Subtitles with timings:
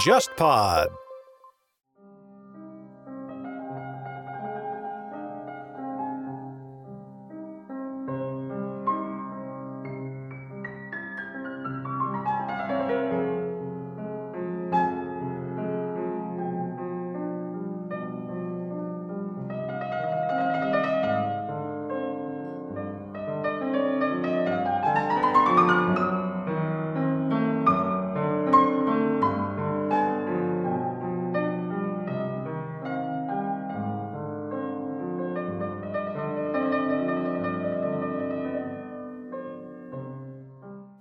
[0.00, 1.05] JustPod。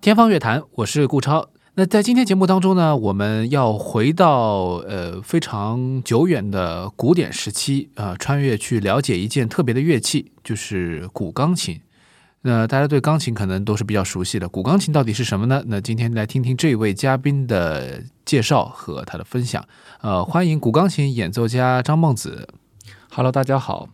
[0.06, 1.50] 天方乐坛，我是顾超。
[1.74, 11.82] 那在今天节目当中呢，我们要回到呃非常久远的古典时期啊、穿越去了解一件特别的乐器，就是古钢琴。
[12.44, 15.64] 那大家对钢琴可能都是比较熟悉的，古钢琴到底是什么呢？
[15.66, 19.68] 那今天来听听这位嘉宾的介绍和他的分享。
[20.02, 22.48] 呃，欢迎古钢琴演奏家张梦子。
[23.10, 23.90] Hello，大家好。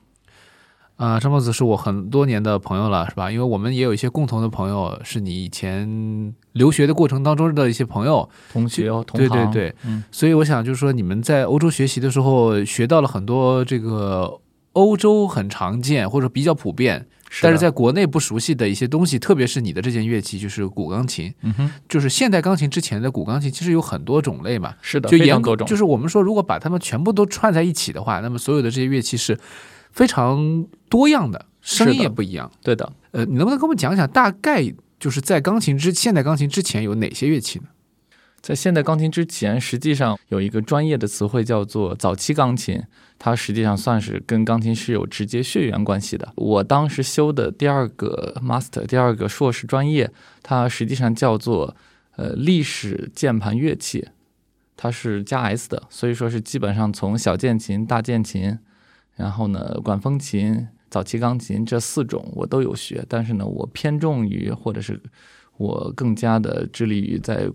[1.02, 3.32] 啊、张梦子是我很多年的朋友了，是吧？
[3.32, 14.40] 因为我们也有一些共同的朋友，是你以前留学的过程当中的一些朋友，同学对对对，嗯，所以我想就是说，你们在欧洲学习的时候，学到了很多这个
[14.74, 17.08] 欧洲很常见或者比较普遍，
[17.42, 29.36] 但是在国内不熟悉的一些东西，特别是你的这件乐器，就是古钢琴，嗯哼，就是现代钢琴之前的古钢琴，其实有很多种类嘛，是的，就严格多种，就是我们说，如果把它们全部都串在一起的话，那么所有的这些乐器是
[29.92, 32.52] 非常多样的，声音也不一样。
[32.62, 32.92] 对的。
[33.12, 34.64] 呃，你能不能跟我们讲讲，大概
[35.00, 37.66] 就是在钢琴之现代钢琴之前有哪些乐器呢？
[38.42, 42.82] 在现代钢琴之前，实际上有一个专业的词汇叫做早期钢琴，
[43.20, 46.34] 它实际上算是跟钢琴是有直接血缘关系的。
[46.36, 50.10] 我当时修的第二个 master，第二个硕士专业，
[50.42, 51.76] 它实际上叫做
[52.16, 54.08] 呃历史键盘乐器，
[54.76, 58.58] 它是加 S 的，所以说是基本上从小键琴、大键琴，
[59.22, 65.00] 然后呢管风琴、早期钢琴这四种我都有学，但是呢我偏重于或者是
[65.58, 67.48] 我更加的致力于在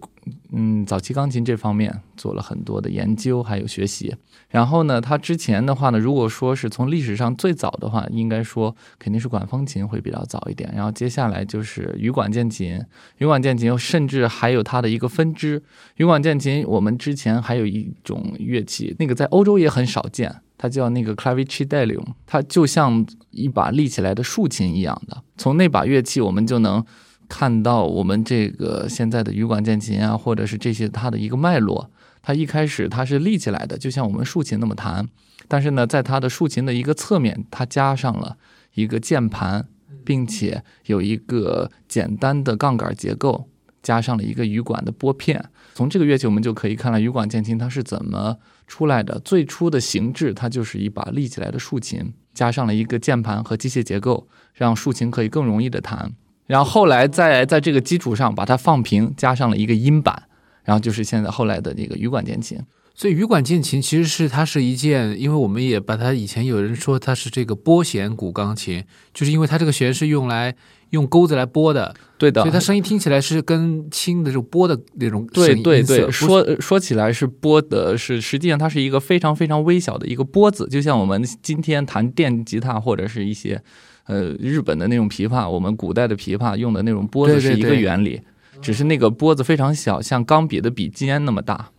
[0.53, 4.15] 嗯，早期钢琴这方面做了很多的研究，还有学习。
[4.49, 10.73] 然后呢，它之前的话呢，如果说是从历史上最早的话，应该说肯定是管风琴会比较早一点。
[10.75, 12.81] 然后接下来就是羽管键琴，
[13.19, 15.63] 羽管键琴甚至还有它的一个分支。
[15.97, 25.23] 羽管键琴我们之前还有一种乐器，那个在欧洲也很少见，它叫那个 clavicidalium，它就像一把立起来的竖琴一样的。
[25.37, 26.85] 从那把乐器，我们就能
[27.29, 31.91] 看到我们这个现在的羽管键琴啊，或者是这些它的一个脉络。
[32.23, 35.07] 它一开始它是立起来的，就像我们竖琴那么弹，
[35.47, 38.37] 但是呢，在它的竖琴的一个侧面，它加上了
[38.75, 39.69] 一个键盘，
[40.05, 43.49] 并且有一个简单的杠杆结构，
[43.81, 45.45] 加上了一个羽管的拨片。
[45.75, 49.19] 从这个乐器我们就可以看到羽管键琴它是怎么出来的。
[49.21, 56.13] 最初的形制它就是一把立起来的竖琴，加上了一个键盘和机械结构，让竖琴可以更容易的弹。
[56.47, 60.25] 然后后来在在这个基础上把它放平，加上了一个音板，
[60.63, 62.59] 然后就是现在后来的那个羽管键琴。
[62.95, 68.83] 所以羽管键琴其实是它是一件，因为我们也把它以前有人说它是这个拨弦古钢琴，
[69.13, 70.55] 就是因为它这个弦是用来
[70.97, 83.63] 用钩子来拨的，对的，所以它声音听起来是跟轻的这种拨的那种声音对对对，说说起来是拨的是，实际上它是一个非常非常微小的一个拨子，就像我们今天弹电吉他或者是一些
[84.07, 87.83] 呃日本的那种琵琶，我们古代的琵琶用的那种拨子是一个对对对。
[87.83, 88.21] 原理，
[88.61, 91.71] 只是那个拨子非常小，像钢笔的笔尖那么大。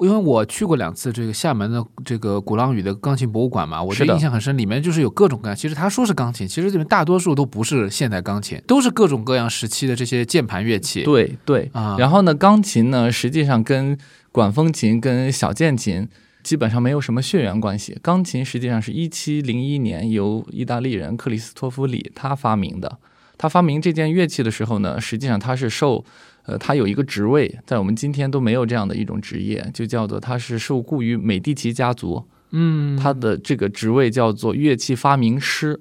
[0.00, 5.56] 因为我去过两次这个厦门的这个鼓浪屿的钢琴博物馆嘛，我对是的印象很深，里面就是有各种各样。
[5.56, 11.02] 其实他说是钢琴，其实里面大多数都不是现代钢琴，都是各种各样时期的这些键盘乐器。
[11.02, 13.98] 对对，啊，然后呢，钢琴呢，实际上跟
[14.32, 16.08] 管风琴、跟小键琴
[16.42, 17.98] 基本上没有什么血缘关系。
[18.02, 22.98] 钢琴实际上是一七零一年由意大利人克里斯托弗里他发明的。
[23.38, 26.02] 他发明这件乐器的时候呢，实际上他是受，
[26.46, 35.80] 呃，他有一个职位，在我们今天都没有这样的一种职业，就叫做他是受雇于美第奇家族，嗯，他的这个职位叫做乐器发明师。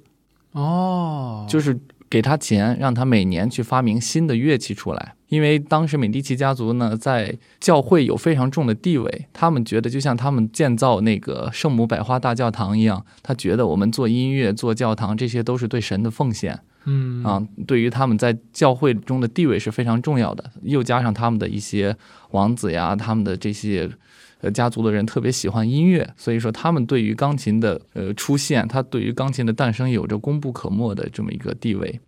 [0.54, 1.78] 哦，就是
[2.10, 5.14] 给他钱，让他每年去发明新的乐器出来。
[5.28, 17.46] 因为当时美第奇家族呢，在教会有非常重的地位，他们觉得就像他们建造那个圣母百花大教堂一样，他觉得我们做音乐、做教堂，这些都是对神的奉献嗯啊。
[17.68, 20.52] 对于他们在教会中的地位是非常重要的。
[20.64, 21.96] 又加上他们的一些
[22.32, 23.90] 王子呀，他们的这些。
[24.42, 32.02] 呃，家族的人特别喜欢音乐，所以说他们对于钢琴的呃出现，他对于钢琴的诞生有着功不可没的这么一个地位。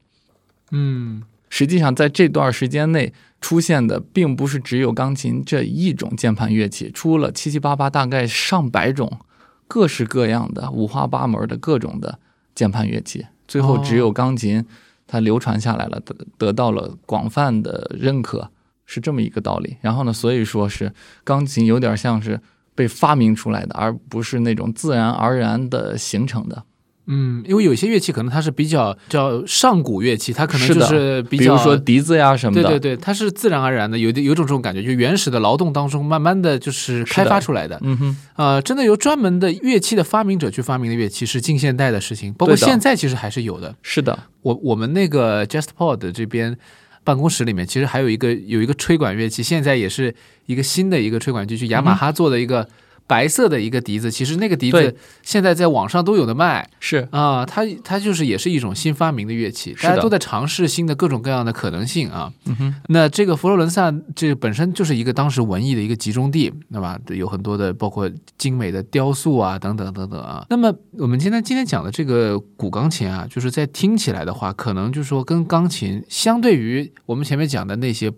[0.71, 9.19] 嗯，实际上在这段时间内出现的，并不是只有钢琴这一种键盘乐器，出了七七八八大概上百种，
[9.67, 12.19] 各式各样的、五花八门的各种的
[12.53, 14.65] 键盘乐器，最后只有钢琴
[15.07, 18.49] 它流传下来了，得得到了广泛的认可，
[18.85, 19.77] 是这么一个道理。
[19.81, 22.39] 然后呢，所以说是钢琴有点像是
[22.75, 26.63] 被发明出来的，而不是那种自然而然的形成的。
[27.07, 37.79] 嗯，因为有些乐器可能它是比较叫上古乐器，它可能就是比较比如说笛子呀什么的，对对对，它是自然而然的，有有种这种感觉，就原始的劳动当中慢慢的就是开发出来的。
[37.81, 43.73] 嗯哼，呃，真的由专门的乐器的发明者去发明的乐器是近现代的事情，包括现在其实还是有的。
[43.81, 46.57] 是的，我我们那个 JustPod 这边
[47.03, 50.13] 办公室里面，其实还有一个有一个吹管乐器，现在也是
[50.45, 52.67] 一个新的一个吹管乐器，就雅马哈做的一个
[53.07, 56.69] 白色的一个笛子，其实那个笛子现在在网上都有的卖。
[56.79, 62.31] 是啊，它它就是也是一种新发明的乐器，大家都在尝试新的各种各样的可能性啊。
[62.45, 66.99] 嗯哼，那这个佛罗伦萨这本身就是一个当时文艺的一个集中地，对吧？
[67.09, 70.45] 有很多的包括精美的雕塑啊，等等等等啊。
[70.49, 78.11] 那么我们今天今天讲的这个古钢琴啊，就是在听起来的话，可能就是说跟钢琴相对于我们前面讲的那些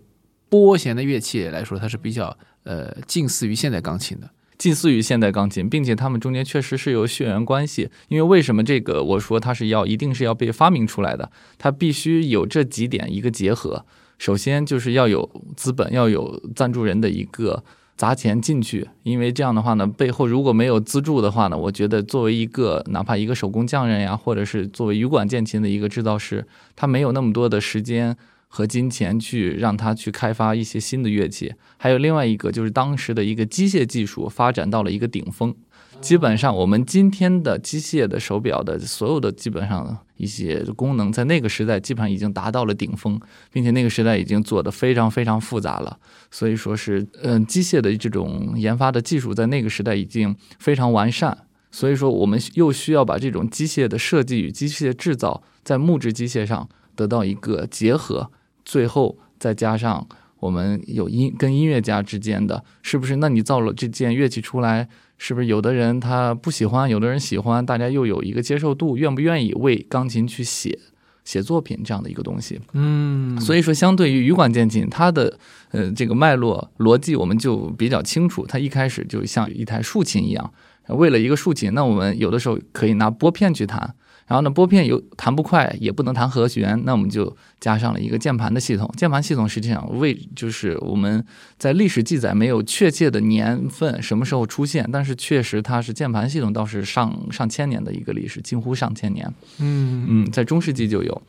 [0.48, 4.28] 拨弦的乐器来说，它是比较呃近似于现代钢琴的。
[4.60, 7.88] 近似于现代钢琴，并且它们中间确实是有血缘关系。
[8.08, 13.86] 因为为什么这个我说它是要一定是要被发明出来的，它必须有这几点一个结合。
[14.18, 17.64] 首先就是要有资本，要有赞助人的一个
[17.96, 26.46] 砸钱进去，因为这样的话呢，背后如果没有资助的话呢，我觉得作为一个哪怕一个手工匠人呀，或者是作为羽管键琴的一个制造师，
[26.76, 28.14] 他没有那么多的时间
[28.52, 31.54] 和金钱去让他去开发一些新的乐器。
[31.76, 35.54] 还有另外一个就是当时的一个机械技术发展到了一个顶峰，
[36.00, 43.18] 基本上我们今天的机械的手表的所有的基本上一些功能，在那个时代基本上已经达到了顶峰，
[43.52, 45.98] 并且那个时代已经做得非常非常复杂了。
[46.30, 51.46] 所以说是，嗯、机械的这种研发的技术在那个时代已经非常完善。
[51.72, 58.32] 所以说，我们又需要把这种机械的设计与机械制造在木质机械上得到一个结合，
[58.70, 60.06] 最后再加上
[60.38, 63.16] 我们有音跟音乐家之间的，是不是？
[63.16, 64.88] 那你造了这件乐器出来，
[65.18, 70.78] 是不是有的人他不喜欢，有的人喜欢，大家又有一个接受度，愿不愿意为钢琴去写
[71.24, 72.60] 写作品这样的一个东西？
[72.74, 75.36] 嗯，所以说，相对于羽管键琴，它的
[75.72, 78.46] 呃这个脉络逻辑我们就比较清楚。
[78.46, 80.52] 它一开始就像一台竖琴一样，
[80.86, 83.96] 为了一个竖琴，那我们有的时候可以拿拨片去弹。
[84.30, 88.88] 然后呢，拨片有弹不快，也不能弹和弦，那我们就加上了一个键盘的系统。
[88.96, 91.24] 键盘系统实际上为就是我们
[91.58, 99.26] 在历史记载没有确切的年份什么时候出现，但是确实它是键盘系统，倒是上上千年的一个历史，近乎上千年。
[99.58, 101.22] 嗯嗯，在中世纪就有。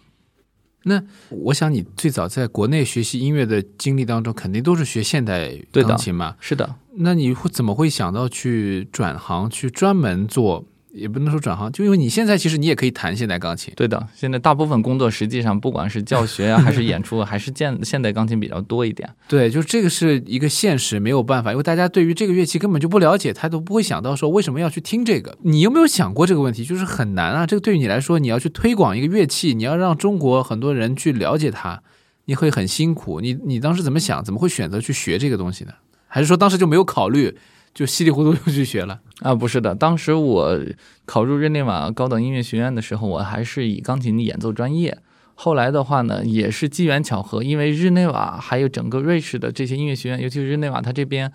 [0.83, 6.35] 那我想你最早在国内学习音乐的经历当中，肯定都是学现代钢琴嘛？
[6.39, 10.63] 是的，那你会怎么会想到去转行，去专门做？
[10.93, 13.73] 也不能说转行，就因为你现在其实你也可以弹现代钢琴。
[13.75, 19.09] 对的，现在大部分工作实际上不管是教学啊， 还是演出啊，还是现现代钢琴比较多一点。
[19.27, 25.37] 对，就这个是一个现实，没有办法，因为大家对于这个乐器根本就不了解，他都不会想到说为什么要去听这个。
[25.43, 26.65] 你有没有想过这个问题？
[26.65, 31.81] 就是很难啊，这个对于你来说，你要去推广一个乐器，你要让中国很多人去了解它，
[32.25, 33.21] 你会很辛苦。
[33.21, 34.23] 你你当时怎么想？
[34.23, 35.71] 怎么会选择去学这个东西呢？
[36.07, 37.37] 还是说当时就没有考虑，
[37.73, 38.99] 就稀里糊涂就去学了？
[39.21, 40.59] 啊，不是的，当时我
[41.05, 44.97] 考入日内瓦高等音乐学院的时候，我还是以钢琴演奏专业。
[45.35, 51.31] 后来的话呢，也是机缘巧合，因为日内瓦还有整个瑞士的这些音乐学院，尤其是日内瓦，它这边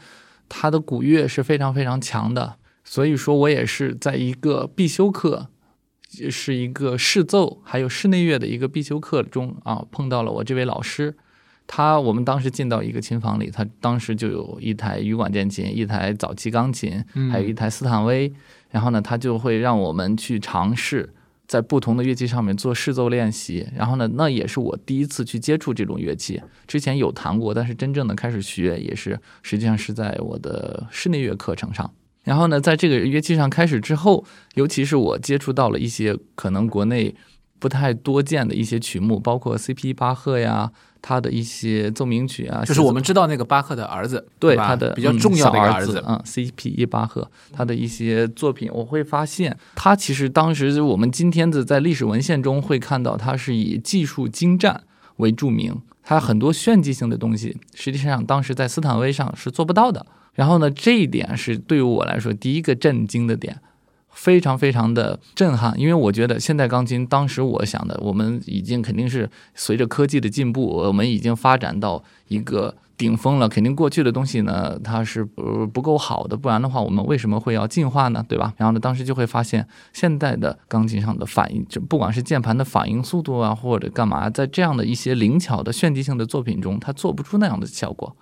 [0.49, 5.49] 它的古乐是非常非常强的，所以说我也是在一个必修课，
[6.31, 11.17] 是一个试奏还有室内乐的一个必修课中啊，碰到了我这位老师。
[11.67, 18.33] 他我们当时进到一个琴房里，他当时就有一台羽管键琴，一台早期钢琴，还有一台斯坦威。
[18.71, 21.09] 然后呢，他就会让我们去尝试
[21.47, 23.67] 在不同的乐器上面做试奏练习。
[23.75, 31.91] 然后呢，那也是我第一次去接触这种乐器，之前有弹过，但是真正的开始学也是实际上是在我的室内乐课程上。
[32.25, 37.15] 然后呢，在这个乐器上开始之后，尤其是我接触到了一些可能国内
[37.59, 39.93] 不太多见的一些曲目，包括 C.P.
[39.93, 40.71] 巴赫呀，
[41.01, 46.71] 他的一些奏鸣曲啊，就是我们知道那个巴赫的儿子，对他的比较重要的一个子嗯，嗯，C.P.
[46.71, 54.83] 伊巴赫他的一些作品，我会发现他其实当时我们今天的在历史文献中会看到，他是以技术精湛
[55.17, 60.05] 为著名，他很多炫技性的东西，实际上当时在斯坦威上是做不到的。
[60.35, 63.59] 然后呢，这一点是对于我来说第一个震惊的点。
[64.17, 73.47] 非常非常的震撼，因为我觉得现代钢琴当时我想的，我们已经肯定是随着科技的进步，我们已经发展到一个顶峰了。
[73.47, 78.25] 肯定过去的东西呢，它是不不够好的，不然的话，我们为什么会要进化呢？
[78.27, 78.55] 对吧？
[78.57, 88.17] 然后呢，当时就会发现，现代的钢琴上的反应，就不管是键盘的反应速度啊，或者干嘛，在这样的一些灵巧的炫技性的作品中，它做不出那样的效果，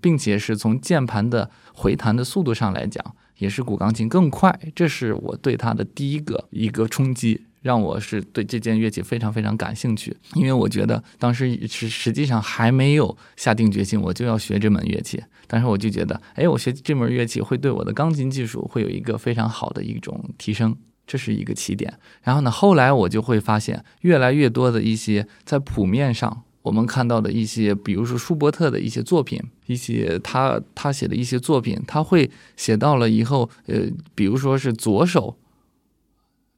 [0.00, 3.14] 并且是从键盘的回弹的速度上来讲。
[3.42, 10.16] 也是古钢琴更快，这是我对它的第一个一个冲击，让我是对这件乐器非常非常感兴趣。
[10.34, 21.92] 因为我觉得当时是实际上还没有下定决心我就要学这门乐器，但是我就觉得，哎，我学这门乐器会对我的钢琴技术会有一个非常好的一种提升，这是一个起点。
[22.22, 26.44] 然后呢，后来我就会发现越来越多的一些在谱面上。
[26.62, 35.36] 我们看到的一些，比如说舒伯特的一些作品，一些他他写的一些作品，他会写到了以后，呃，比如说是左手，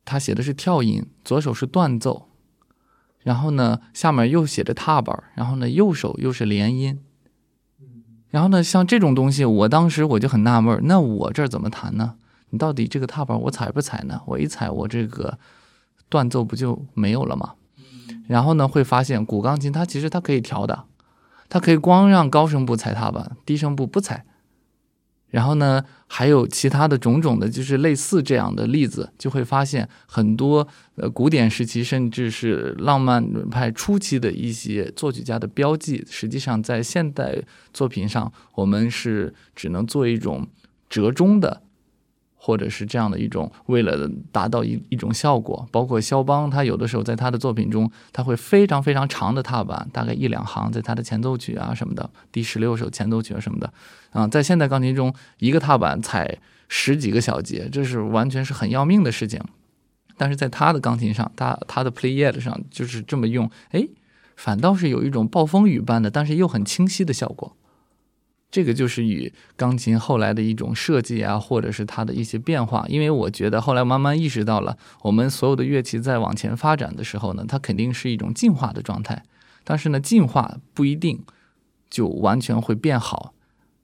[0.05, 2.29] 他写的是跳音，左手是断奏，
[3.23, 7.01] 然后呢，下面又写着踏板，然后呢，右手又是连音，
[8.29, 12.17] 然后呢，像这种东西，我当时我就很纳闷，那我这儿怎么弹呢？
[12.51, 14.21] 你到底这个踏板我踩不踩呢？
[14.27, 15.39] 我一踩，我这个
[16.11, 17.55] 断奏不就没有了吗？
[18.27, 20.85] 然后呢，会发现古钢琴它其实它可以调的，
[21.49, 24.25] 它可以光让高声部踩踏板，低声部不踩。
[25.31, 37.43] 然后呢，还有其他的种种的，就是类似这样的例子，就会发现很多呃古典时期甚至是浪漫派初期的一些作曲家的标记，实际上在现代
[37.73, 40.47] 作品上，我们是只能做一种
[40.89, 41.64] 折中的。
[42.45, 53.73] 或者是这样的一种，为了达到一一种效果，包括肖邦，他有的时候在他的作品中，他会非常非常长的踏板，大概一两行，在他的前奏曲啊什么的，第十六首前奏曲啊什么的，
[54.11, 56.37] 啊，在现代钢琴中，一个踏板踩
[56.69, 59.41] 十几个小节，这是完全是很要命的事情。
[60.19, 63.89] 但是在他的钢琴上，他他的 playet 上就是这么用，哎，
[64.37, 67.57] 反倒是有一种暴风雨般的，但是又很清晰的效果。
[68.55, 72.87] 这个就是与钢琴后来的一种设计啊，或者是它的一些变化。
[72.89, 79.25] 因为我觉得后来慢慢意识到了，我们所有的乐器在往前发展的时候呢，它肯定是一种进化的状态。
[79.65, 81.25] 但是呢，进化不一定
[81.91, 83.35] 就完全会变好。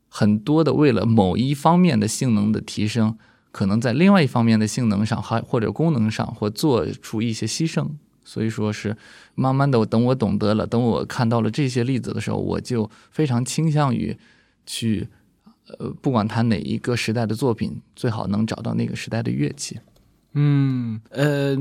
[0.08, 3.18] 很多的为了某一方面的性能的提升，
[3.50, 7.88] 可能在另外一方面的性能上，还或者功能上，或做出一些牺牲。
[8.24, 8.96] 所以说是
[9.34, 14.16] 慢慢的，等我懂得了，等我看到了这些例子的时候，我就非常倾向于。
[14.66, 15.08] 去，
[15.78, 19.78] 呃，不管弹哪一个时代的作品，最好能找到那个时代的乐器。
[20.34, 21.54] 嗯，呃，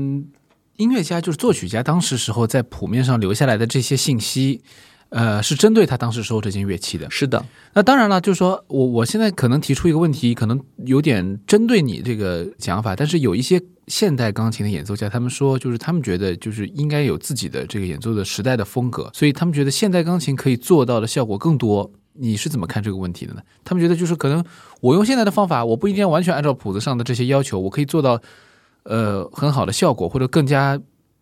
[0.76, 4.62] 音乐家就是作曲家，当时时候在谱面上留下来的这些信息，
[5.08, 7.10] 呃，是针对他当时时候这件乐器的。
[7.10, 21.90] 是的，那当然了，就是说我我现在可能提出一个问题，可能有点针对你这个想法，但是有一些现代钢琴的演奏家，他们说，就是他们觉得就是应该有自己的这个演奏的时代的风格，所以他们觉得现代钢琴可以做到的效果更多。
[22.14, 23.42] 你是怎么看这个问题的呢？
[23.64, 24.44] 他们觉得就是可能
[24.80, 28.20] 我用现在的方法，我不一定完全按照谱子上的这些要求，我可以做到
[28.84, 30.80] 呃很好的效果，或者更加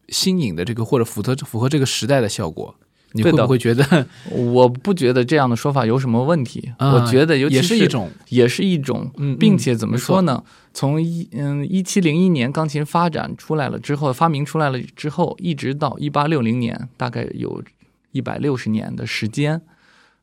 [0.09, 2.75] 新颖的这个，或者符合符合这个时代的效果。
[3.13, 4.07] 你会不会觉得？
[4.31, 6.71] 我不觉得这样的说法有什么问题。
[6.79, 10.45] 我觉得尤其是一种，也是一种，并且怎么说呢？
[10.75, 17.63] 从一嗯一七零一年钢琴发展出来了之后，发明出来了之后，一直到一八六零年，大概有
[18.13, 19.63] 一百六十年的时间。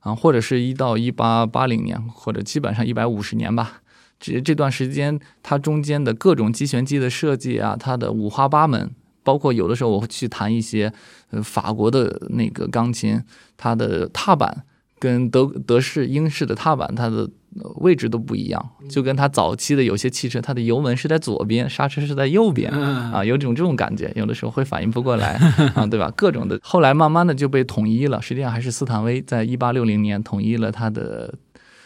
[0.05, 3.81] 啊，或者是一到一八八零年，或者基本上一百五十年吧。
[4.19, 8.91] 这这段时间，它中间的各种机弦机的设计啊，它的五花八门，
[9.23, 10.93] 包括有的时候我会去弹一些，
[11.31, 13.19] 呃，法国的那个钢琴，
[13.57, 14.63] 它的踏板
[15.05, 17.29] 跟德德式、英式的踏板，它的。
[17.75, 25.39] 位置都不一样，就跟它早期的有些汽车，它的油门是在左边，刹车是在右边啊，有种这种感觉，有的时候会反应不过来
[25.73, 26.11] 啊，对吧？
[26.17, 28.21] 各种的，后来慢慢的就被统一了。
[28.21, 31.33] 实际上还是斯坦威在一八六零年统一了它的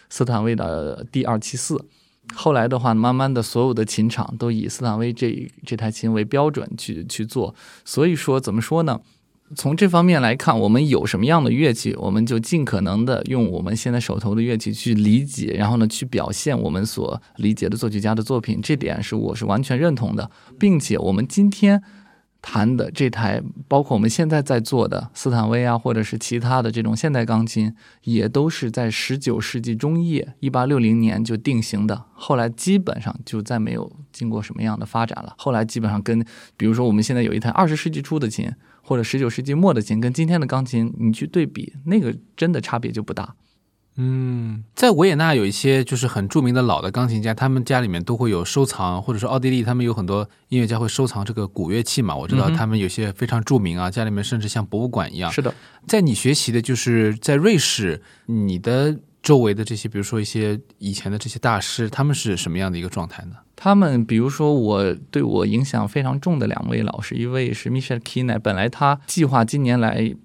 [0.09, 1.79] 斯坦威的 D 二七四。
[2.33, 7.53] 后来的话，慢慢的所有的琴厂都以斯坦威这这台琴为标准去去做。
[7.85, 8.99] 所以说，怎么说呢？
[9.55, 18.59] 从这方面来看，我们有什么样的乐器，我们就尽可能的用我们现在手头的乐器去理解，然后呢，去表现我们所理解的作曲家的作品。
[18.61, 20.29] 这点是我是完全认同的，
[20.59, 21.81] 并且我们今天
[22.41, 35.33] 弹的这台，包括我们现在在做的斯坦威啊，或者是其他的这种现代钢琴，也都是在十九世纪中叶，一八六零年就定型的，后来基本上就再没有经过什么样的发展了。
[35.39, 36.23] 后来基本上跟，
[36.55, 38.47] 比如说我们现在有一台二十世纪初的琴。
[38.89, 43.35] 或者十九世纪末的琴跟今天的钢琴，你去对比，那个真的差别就不大。
[43.97, 52.15] 嗯，在维也纳有一些就是很著名的老的钢琴家，他们家里面都会有收藏，或者说奥地利他们有很多音乐家会收藏这个古乐器嘛。
[52.15, 55.31] 我知道他们有些非常著名啊，家里面甚至像博物馆一样。
[55.31, 55.53] 是的，
[55.85, 63.35] 在你学习的就是在瑞士，你的周围的这些，比如说一些以前的这些大师，他们是什么样的一个状态呢？
[63.61, 70.15] 他们比如说我对我影响非常重的两位老师，一位是 Michel Kine，本来他计划今年来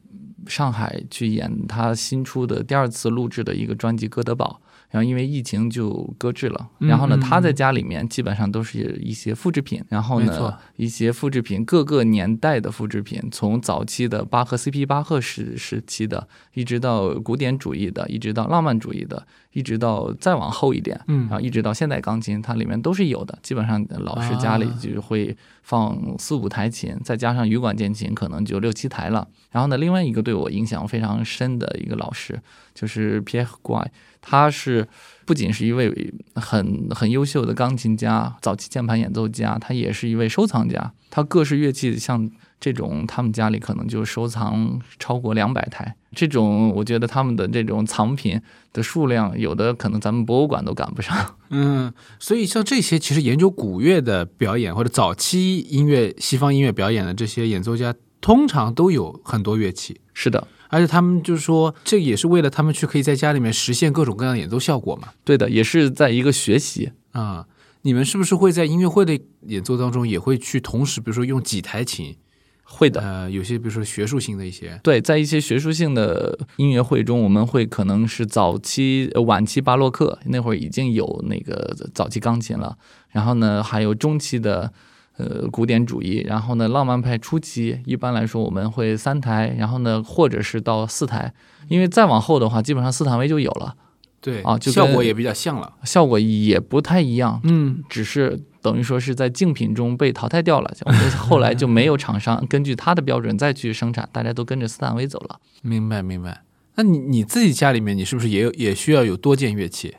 [0.47, 4.61] 上海去演他新出的第二次录制的一个专辑《哥德堡》，
[4.91, 6.69] 然后因为疫情就搁置了。
[6.79, 23.39] 嗯然后呢，嗯他在家里面基本上都是一些复制品，然后呢，一些复制品各个年代的复制品，从早期的巴赫 CP 巴赫时时期的，一直到古典主义的，一直到浪漫主义的，一直到再往后一点，嗯然后一直到现代钢琴，它里面都是有的。
[23.41, 29.27] 基本上老师家里啊就会放四五台琴，再加上羽管键琴，可能就六七台了。
[29.51, 32.39] 然后呢，另外一个对我影响非常深的一个老师
[32.75, 33.87] 就是 Pierre Guay，
[34.21, 34.87] 他是
[35.25, 40.93] 不仅是一位很很优秀的钢琴家、早期键盘演奏家，他也是一位收藏家。
[41.11, 42.29] 他各式乐器像
[42.65, 45.95] 这种，他们家里可能就收藏超过两百台。
[46.17, 48.41] 这种我觉得他们的这种藏品
[48.73, 51.37] 的数量，有的可能咱们博物馆都赶不上。
[51.51, 65.09] 嗯，所以像这些其实研究古乐的表演或者早期音乐、西方音乐表演的这些演奏家，通常都有很多乐器，是的，而且他们就是说，这也是为了他们去可以在家里面实现各种各样的演奏效果嘛。
[65.23, 66.93] 对的，也是在一个学习。
[67.13, 67.47] 啊、
[67.83, 72.17] 你们是不是会在音乐会的演奏当中也会去同时，比如说用几台琴？
[72.65, 82.77] 会的，呃，有些比如说学术性的一些，对，在一些学术性的音乐会中，我们会可能是早期、呃晚期巴洛克那会儿已经有那个早期钢琴了，
[83.11, 84.73] 然后呢，还有中期的
[85.19, 91.33] 呃古典主义，然后呢，浪漫派初期，一般来说我们会三台，然后呢，或者是到四台，
[91.69, 93.77] 因为再往后的话，基本上斯坦威就有了，
[94.21, 95.75] 对啊就效果也比较像了。
[95.85, 105.39] 效果也不太一样，嗯，只是等于说是在竞品中被淘汰掉了，我们 后来就没有厂商根据他的标准再去生产，大家都跟着斯坦威走了。
[105.61, 106.43] 明白明白。
[106.77, 109.95] 那你你自己家里面，你是不是也有也需要有多件乐器？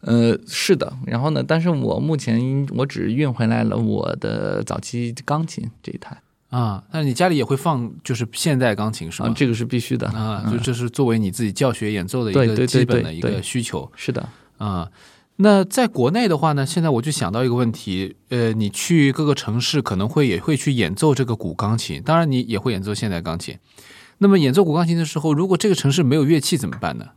[0.00, 6.16] 呃，是的，然后呢，但是我目前我只运回来了我的早期钢琴这一台
[6.48, 14.88] 啊，那你家里也会放就是现代钢琴是吗？，啊这个是必须的啊，嗯就这是作为你自己教学演奏的一个基本的一个需求是的，啊。
[15.40, 23.56] 那在国内的话呢，现在我就想到一个问题，呃，你去各个城市可能会也会去演奏这个古钢琴，当然你也会演奏现代钢琴。
[24.18, 27.10] 那么演奏古钢琴的时候，如果这个城市没有乐器怎么办呢？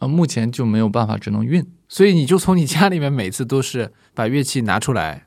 [0.00, 1.66] 呃，目前就没有办法，只能运。
[1.88, 5.24] 所以你就从你家里面每次都是把乐器拿出来，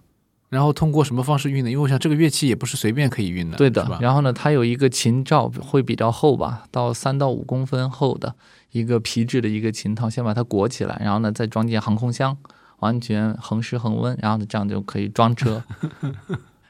[0.50, 1.72] 然后通过什么方式运呢？
[1.72, 3.98] 因为我想这个乐器也不是随便可以运的，对的？
[4.00, 8.36] 然后呢，它有一个琴罩会比较厚吧，到三到五公分厚的
[8.72, 12.38] 一个皮质的一个琴套，先把它裹起来，然后呢再装进航空箱，
[12.80, 15.64] 完全恒湿恒温，然后呢这样就可以装车。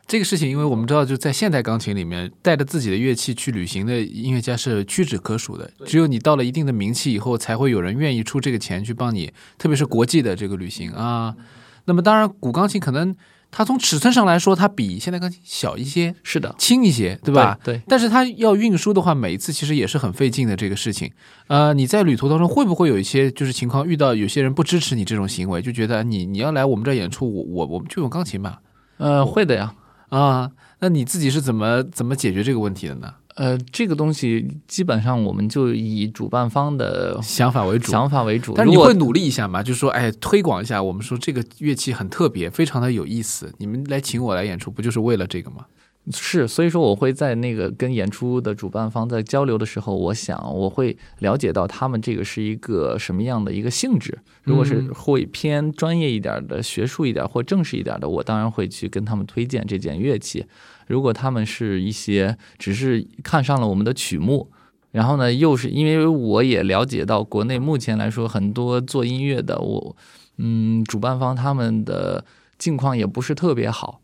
[0.07, 5.71] 这个事情，因为我们知道，就在现代钢琴里面，带着自己的乐器去旅行的音乐家是屈指可数的。
[5.85, 11.33] 只有你到了一定的名气以后，才会有人愿意出这个钱去帮你，特别是国际的这个旅行啊。
[11.85, 13.15] 那么，当然，古钢琴可能
[13.51, 17.59] 它从尺寸上来说，它比现代钢琴小一些、是的，轻一些，对吧？
[17.63, 21.11] 对，对但是它要运输的话，每一次其实也是很费劲的这个事情。
[21.47, 28.61] 呃，你在旅途当中会不会有一些就是情况遇到有些人不支持你这种行为，就觉得你你要来我们这儿演出，我我我们就用钢琴吧？
[28.97, 29.73] 呃，会的呀。
[30.09, 33.13] 啊，那你自己是怎么怎么解决这个问题的呢？
[33.41, 38.53] 呃，这个东西基本上我们就以主办方的想法为主，想法为主。
[38.55, 39.63] 但是你会努力一下嘛？
[39.63, 43.51] 就是说，哎，推广一下，我们说这个乐器很特别，非常的有意思。
[43.57, 45.65] 你们来请我来演出，不就是为了这个吗？
[46.11, 54.19] 是，所以说我会在那个跟演出的主办方在交流的时候，我想我会了解到他们这个是一个什么样的一个性质。
[54.43, 60.45] 如果是嗯会偏专业一点的、学术一点或正式一点的，我当然会去跟他们推荐这件乐器。
[60.91, 64.51] 如果他们是一些只是看上了我们的曲目，
[64.91, 69.95] 然后呢，又是因为我也了解到国内目前来说很多做音乐的，我
[70.37, 72.23] 嗯，主办方他们的
[72.57, 74.01] 境况也不是特别好。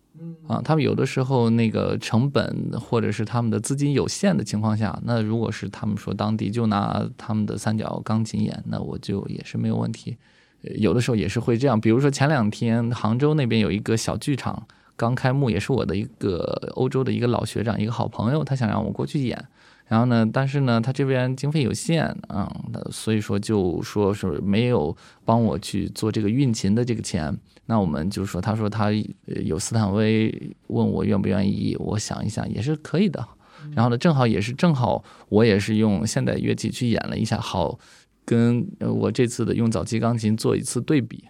[0.47, 10.17] 啊，他们有的时候那个成本或者是他们的资金有限的情况下，那如果是他们说当地就拿他们的三角钢琴演，那我就也是没有问题。
[10.63, 14.65] 呃有的时候也是会这样，比如说前两天杭州那边有一个小剧场
[14.97, 19.41] 刚开幕，也是我的一个欧洲的一个老学长，一个好朋友，他想让我过去演。
[19.86, 22.45] 然后呢，但是呢，他这边经费有限，嗯，
[22.91, 27.33] 所以说就说是没有帮我去做这个运琴的这个钱。
[27.67, 33.25] 那我们就说，他说他呃有斯坦威问我愿不愿意，我想一想也是可以的。
[33.73, 37.79] 然后呢，正好也是正好我也是用现代乐器去演了一下，好
[38.25, 41.23] 跟呃我这次的用早期钢琴做一次对比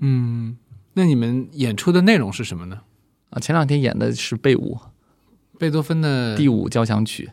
[0.00, 0.56] 嗯，
[0.94, 2.80] 那你们演出的内容是什么呢？
[3.30, 3.40] 啊。
[3.40, 4.78] 前两天演的是贝五
[5.58, 7.30] 贝多芬的第五交响曲。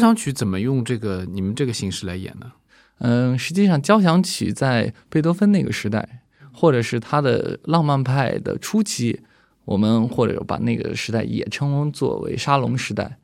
[0.00, 2.52] 交响曲怎么用这个你们这个形式来演呢？
[3.00, 6.22] 嗯，实际上交响曲在贝多芬那个时代，
[6.54, 9.20] 或者是他的浪漫派的初期，
[9.66, 13.18] 我们或者把那个时代也称作为沙龙时代，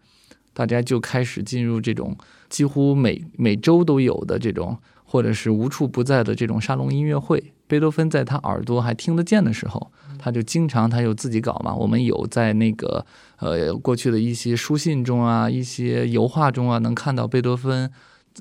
[0.53, 2.15] 大家就开始进入这种
[2.51, 7.55] 几乎每每周都有的这种，或者是无处不在的这种沙龙音乐会。
[7.69, 11.75] 贝多芬在他耳朵还听得见的时候，他就经常他有自己搞嘛。
[11.75, 13.05] 我们有在那个
[13.39, 17.91] 呃过去的一些书信中啊，一些油画中啊，能看到贝多芬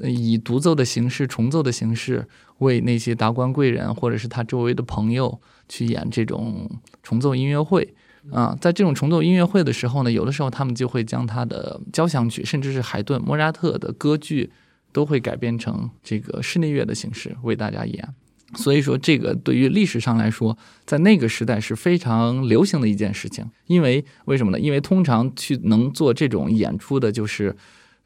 [0.02, 2.28] 呃以独奏的形式、重奏的形式，
[2.60, 6.70] 为那些达官贵人或者是他周围的朋友去演这种
[7.02, 7.94] 重奏音乐会。
[8.32, 14.52] 啊，在这种重奏音乐会的时候呢，有的时候他们就会将他的交响曲，甚至是海顿、莫扎特的歌剧，
[14.92, 18.10] 都会改编成这个室内乐的形式为大家演。
[18.56, 23.46] 所以说，这个对于历史上来说，在那个时代是非常流行的一件事情。
[23.68, 24.60] 因为为什么呢？
[24.60, 27.56] 因为通常去能做这种演出的，就是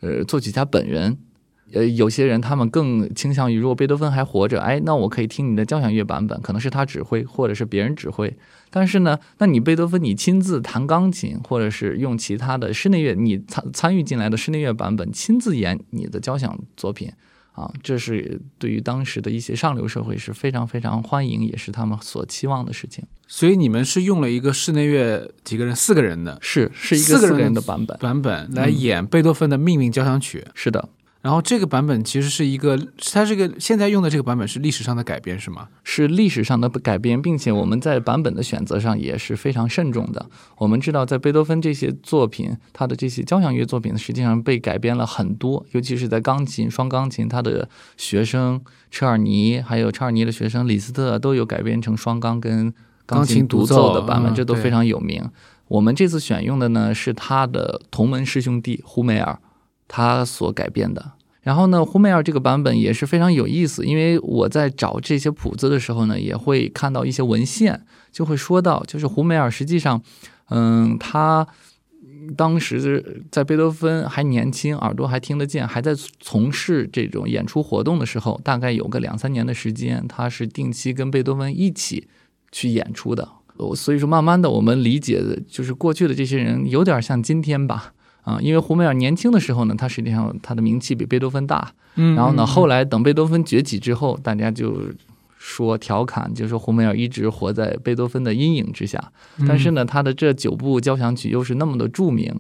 [0.02, 1.18] 呃作曲家本人。
[1.72, 8.36] 呃，有些人他们更倾向于，如果贝多芬还活着，哎，那我可以听你的交响乐版本，可能是他指挥，或者是别人指挥。
[8.72, 17.12] 但是呢，那你贝多芬你亲自弹钢琴，或者是用其他的室内乐，你参参与进来的室内乐版本，亲自演你的交响作品。
[17.60, 23.04] 啊，这是对于当时的一些上流社会是非常非常欢迎，也是他们所期望的事情。
[23.28, 30.46] 所以你们是用了一个室内乐几个人，四个人的是是一个四个人的版本，版本来演贝多芬的命运交响曲。
[30.54, 30.88] 是的，
[31.22, 32.80] 然后这个版本其实是一个，
[33.12, 35.68] 它这个现在用的这个版本是历史上的改编是吗？
[35.84, 40.26] 是历史上的改编，并且我们在版本的选择上也是非常慎重的。
[40.58, 52.72] 我们知道，在贝多芬这些作品，他的这些交响乐作品实际上被改编了很多，尤其是在钢琴、双钢琴，他的学生车尔尼，还有车尔尼的学生李斯特都有改编成双钢跟
[53.06, 55.30] 钢钢琴独独奏奏的版本，这都非常有名。
[55.68, 59.38] 我们这次选用的呢是他的同门师兄弟胡梅尔，
[59.90, 61.12] 他所改编的。
[61.42, 70.02] 然后呢，胡梅尔这个版本也是非常有意思，因为我在找这些谱子的时候呢，也会看到一些文献，就会说到，就是胡梅尔实际上，
[70.50, 71.48] 嗯，他
[72.36, 82.08] 当时在贝多芬还年轻，耳朵还听得见，还在从事这种演出活动的时候，大概有个两三年的时间，他是定期跟贝多芬一起
[82.52, 83.28] 去演出的。
[83.76, 87.94] 所以说，慢慢的我们理解的就是过去的这些人有点像今天吧。
[88.30, 94.78] 啊，因为胡梅尔年轻的时候呢，他实际上他的名气比贝多芬大，嗯然后呢，后来等贝多芬崛起之后，大家就
[95.40, 99.12] 说调侃，就说胡梅尔一直活在贝多芬的阴影之下。
[99.48, 102.32] 但是呢，他的这九部交响曲又是那么的著名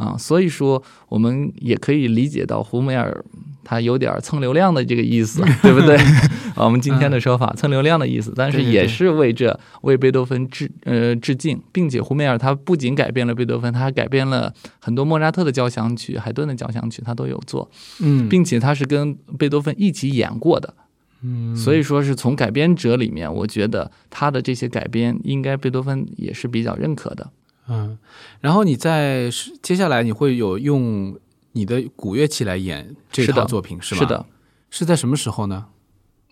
[0.00, 3.24] 啊，所以说我们也可以理解到胡梅尔
[3.62, 5.96] 他有点蹭流量的这个意思， 对不对？
[6.56, 17.70] 啊，我们今天的说法蹭流量的意思，但是也是为这为贝多芬致呃致敬，并且胡梅尔他不仅改变了贝多芬，他还改变了很多莫扎特的交响曲、海顿的交响曲，他都有做。
[18.00, 20.74] 嗯，并且他是跟贝多芬一起演过的，
[21.22, 27.30] 嗯，所以说是从改编者里面，我觉得他的这些改编应该贝多芬也是比较认可的。
[27.68, 27.98] 嗯，
[28.40, 29.30] 然后你在
[29.62, 31.18] 接下来你会有用
[31.52, 34.00] 你的古乐器来演这套作品是吗？
[34.00, 34.26] 是的，，
[34.70, 35.66] 是在什么时候呢？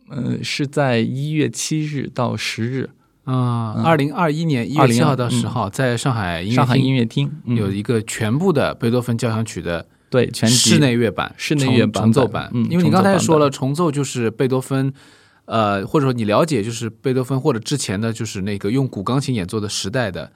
[0.08, 2.90] 呃，是在一月七日到十日，
[3.24, 12.50] 啊，嗯二零二一年一月七号到20十号，在上海音乐上海音厅乐厅、嗯有一个全部的贝多芬交响曲的对全室内乐版、室内乐版重重奏版。
[12.54, 14.92] 嗯因为你刚才也说了，重奏就是贝多芬，
[15.44, 20.32] 呃，或者说你了解就是贝多芬或者之前的就是那个用古钢琴演奏的时代的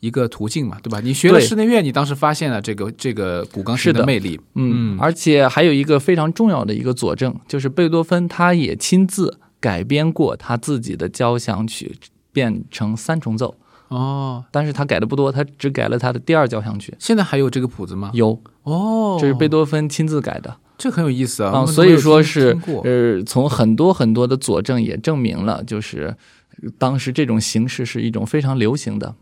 [0.00, 1.00] 一个途径嘛，对吧？
[1.00, 11.94] 你学了室内乐，你当时发现了这个这个古钢琴的魅力，嗯嗯，而且还有一个非常重要的一个佐证，就是贝多芬他也亲自改编过他自己的交响曲，
[12.32, 13.54] 变成三重奏，
[13.88, 14.42] 哦。
[14.50, 16.94] 但是他改的不多，他只改了他的第二交响曲。
[16.98, 18.10] 现在还有这个谱子吗？
[18.14, 26.16] 有，哦，这是贝多芬亲自改的这很有意思啊，所以说是呃，从很多很多的佐证也证明了，就是
[26.62, 29.14] 呃当时这种形式是一种非常流行的。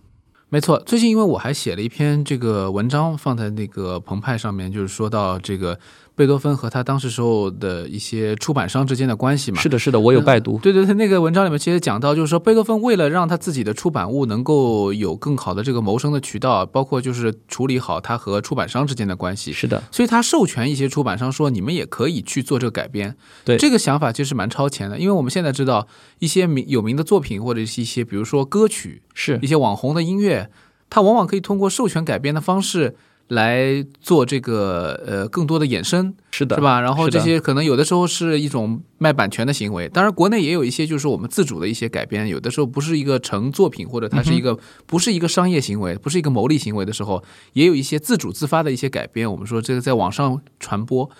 [0.50, 5.78] 没错，最近因为我还写了一篇这个文章放在那个澎湃上面，就是说到这个
[6.18, 9.60] 贝多芬和他当时时候的一些出版商之间的关系嘛。
[9.60, 10.58] 是的，是的，我有拜读。
[10.58, 23.16] 对对对，那个文章里面其实讲到，就是说贝多芬为了让他自己的出版物能够有更好的这个谋生的渠道，包括就是处理好他和出版商之间的关系，是的，所以他授权一些出版商说，你们也可以去做这个改编。
[23.44, 25.86] 对这个想法其实蛮超前的，因为我们现在知道
[26.18, 30.50] 一些名有名的作品或者是一些比如说歌曲，是一些网红的音乐，
[30.90, 32.96] 它往往可以通过授权改编的方式
[33.28, 36.62] 来做这个呃更多的衍生，是的，是？
[36.62, 36.80] 吧？
[36.80, 49.30] 然后这些可能有的时候是一种卖版权的行为，当然国内也有一些就是我们自主的一些改编，有的时候不是一个成作品，或者它是一个、不是一个商业行为，不是一个牟利行为的时候，也有一些自主自发的一些改编。
[49.30, 51.10] 我们说这个在网上传播，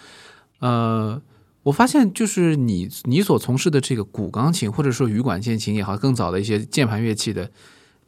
[0.61, 1.21] 呃。
[1.65, 7.51] 我发现，就是你你所从事的这个古钢琴，或者说羽管键琴也好，更早的一些键盘乐器的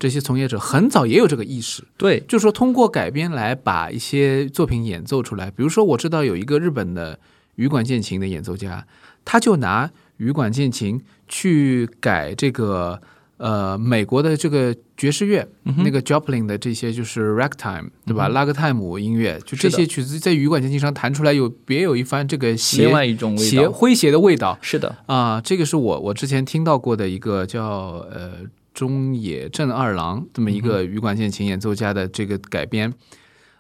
[0.01, 5.51] 这些从业者，很早也有这个意识，对，就是说通过改编来把一些作品演奏出来。
[5.51, 7.19] 比如说，我知道有一个日本的
[7.57, 8.87] 羽管键琴的演奏家，
[9.27, 12.99] 他就拿羽管键琴去改这个
[13.37, 18.27] 呃美国的这个爵士乐，嗯那个 Joplin 的这些就是 ragtime 对吧？
[18.27, 23.51] 嗯哼拉格泰姆音乐，就这些曲子在羽管键琴上弹出来有别有一番这个邪另外一种味道。
[23.51, 24.59] 谐诙谐的味道。
[24.63, 28.33] 是的，啊，这个是我我之前听到过的一个叫呃
[28.81, 32.90] 中野正二郎这么一个羽管键琴演奏家的这个改编。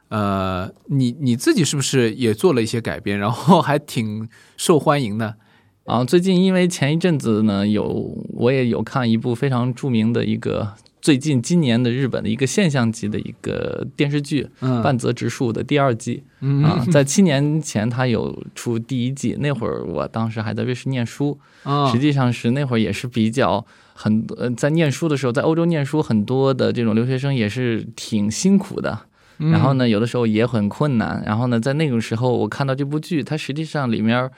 [0.08, 5.36] 呃，你你自己是不是也做了一些改编，然后还挺受欢迎的？
[5.84, 14.82] 啊，最近因为前一阵子呢，有我也有看一部非常著名的一个最近今年的日本的一个现象级的一个电视剧《嗯。
[14.82, 16.24] 半泽直树》的第二季。
[16.40, 16.64] 嗯。
[16.64, 23.66] 啊，在七年前他有出第一季，那会儿我当时还在瑞士念书，啊实际上是那会儿也是比较
[24.02, 28.98] 很呃在念书的时候，在欧洲念书，很多的这种留学生也是挺辛苦的。
[29.42, 31.22] 嗯然后呢，有的时候也很困难。
[31.26, 34.30] 然后呢，在那个时候，我看到这部剧，它实际上里面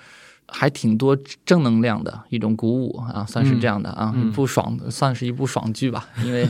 [0.48, 6.48] 还挺多正能量的一种鼓舞啊，算是这样的啊，嗯一部爽，算是一部爽剧吧，因为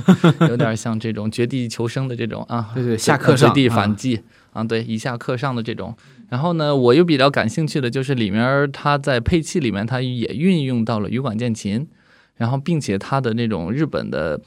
[0.49, 4.21] 有点像这种绝地求生的这种啊，对对下课上绝地啊反击
[4.53, 5.95] 啊，对，一下课上的这种。
[6.29, 11.87] 然后呢，我又比较感兴趣的就是里面它在配器里面，它也运用到了羽管键琴，
[12.37, 14.41] 然后并且他的那种日本的。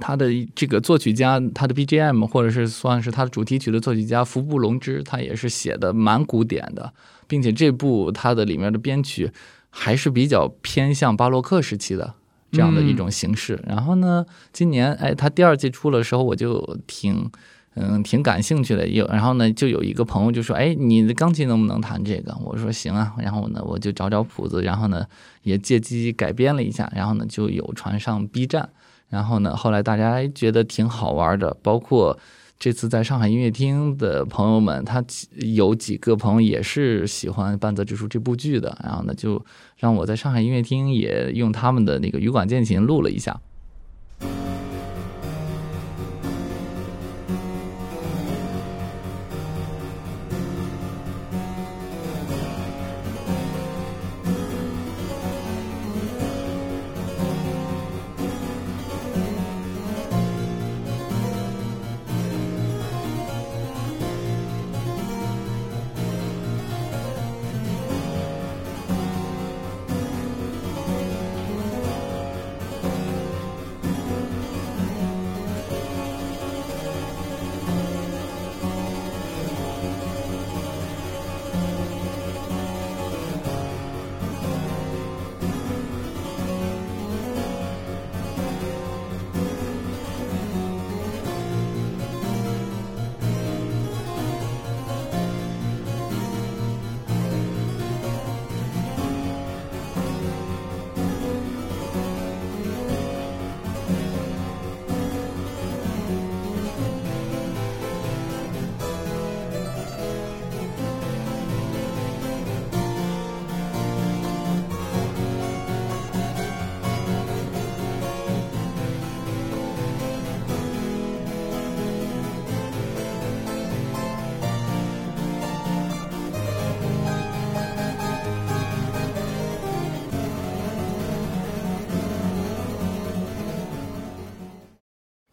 [0.00, 6.90] 他的这个作曲家，他的 BGM 或者是算是他的主题曲的作曲家服部隆之，他也是写的蛮古典的，
[7.26, 9.30] 并且这部它的里面的编曲
[9.68, 12.14] 还是比较偏向巴洛克时期的
[12.50, 13.62] 这样的一种形式。
[13.66, 17.30] 然后呢，今年哎，他第二季出了时候，我就挺
[17.74, 18.86] 嗯挺感兴趣的。
[18.86, 25.06] 有然后呢，就有一个朋友就说：“哎，你的钢琴能不能弹这个？”我说：“行啊。”然后呢，我就找找谱子，然后呢
[25.42, 28.68] 也借机改编了一下，然后呢就有传上 B 站。
[29.08, 32.18] 然后呢，后来大家觉得挺好玩的，包括
[32.58, 35.04] 这次在上海音乐厅的朋友们，他
[35.36, 39.44] 有几个朋友也是喜欢《半泽直树》这部剧的，然后呢，就
[39.76, 43.38] 让我在上海音乐厅也用他们的那个羽管键琴录了一下。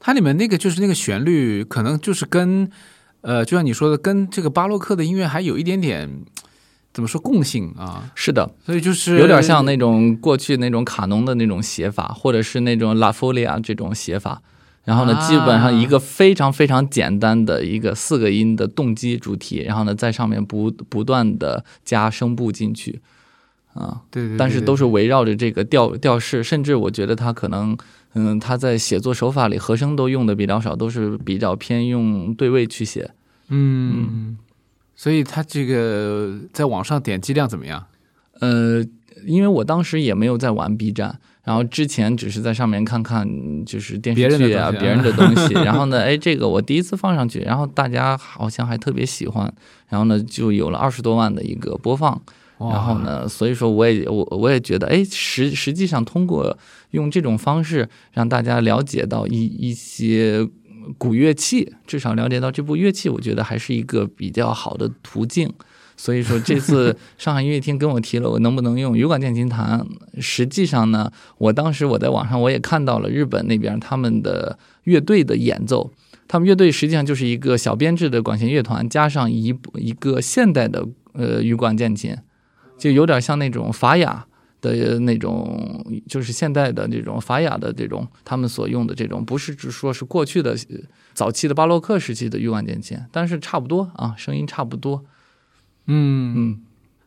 [0.09, 2.67] 它里面那个就是那个旋律，可能就是跟
[3.21, 6.09] 呃，就像你说的，跟这个巴洛克的音乐还有一点点
[6.91, 8.09] 怎么说共性啊？
[8.15, 14.41] 是的，所以就是有点像那种过去那种卡农的那种写法，或者是那种拉夫利亚这种写法。
[14.83, 22.99] 然后呢，啊基本上一个非常非常简单的一个四个音的动机主题，然后呢，在上面不不断的加声部进去，
[23.75, 27.77] 啊，对对对，但是都是围绕着这个调调式，甚至我觉得它可能，
[28.13, 33.11] 嗯，他在写作手法里和声都用的比较少，都是比较偏用对位去写。
[33.49, 34.37] 嗯，
[34.95, 37.85] 所以他这个在网上点击量怎么样？
[38.39, 38.83] 呃，
[39.25, 43.27] 因为我当时也没有在玩 B 站，然后之前只是在上面看看
[43.65, 49.53] 就是电视剧啊、别别人的东西， 然后呢，哎，这个我第一次放上去，然后大家好像还特别喜欢，
[49.87, 52.21] 然后呢，就有了二十多万的一个播放。
[52.59, 52.99] 哇然后？
[52.99, 56.57] 呢，所以说我也我我也觉得，哎，实实际上通过
[56.91, 60.47] 用这种方式让大家了解到一一些
[60.97, 65.51] 古乐器，至少了解到这部乐器，我觉得还是一个比较好的途径。
[65.97, 69.85] 所以说这次上海音乐厅跟我提了我能不能用羽管键琴弹，
[70.17, 75.91] 实际上呢，我当时我在网上我也看到了日本那边他们的乐队的演奏。
[76.25, 82.15] 他们乐队实际上就是一个小编制的管弦乐团，加上一一个现代的呃羽管键琴，
[82.79, 84.25] 就有点像那种法雅
[84.61, 90.77] 的那种，就是现代的这种法雅的这种他们所用的这种，不是只说是过去的呃
[91.13, 95.05] 早期的巴洛克时期的欲望键琴，但是差不多啊，声音差不多。
[95.85, 96.61] 嗯嗯，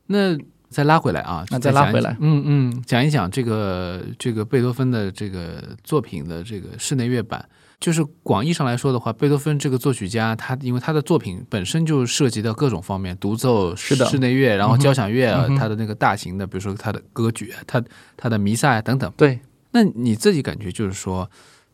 [0.07, 7.49] 那再拉回来啊，那再拉回来嗯嗯，讲一讲这个这个贝多芬的这个作品的这个室内乐版。
[7.83, 17.83] 就是广义上来说的话，贝多芬这个作曲家，他因为他的作品本身就涉及到各种方面，独奏、是的室内乐，然后交响乐，嗯他的那个大型的，比如说他的歌剧，他
[18.17, 19.13] 他的弥撒等等。
[19.17, 19.41] 对，
[19.73, 21.29] 那你自己感觉就是说，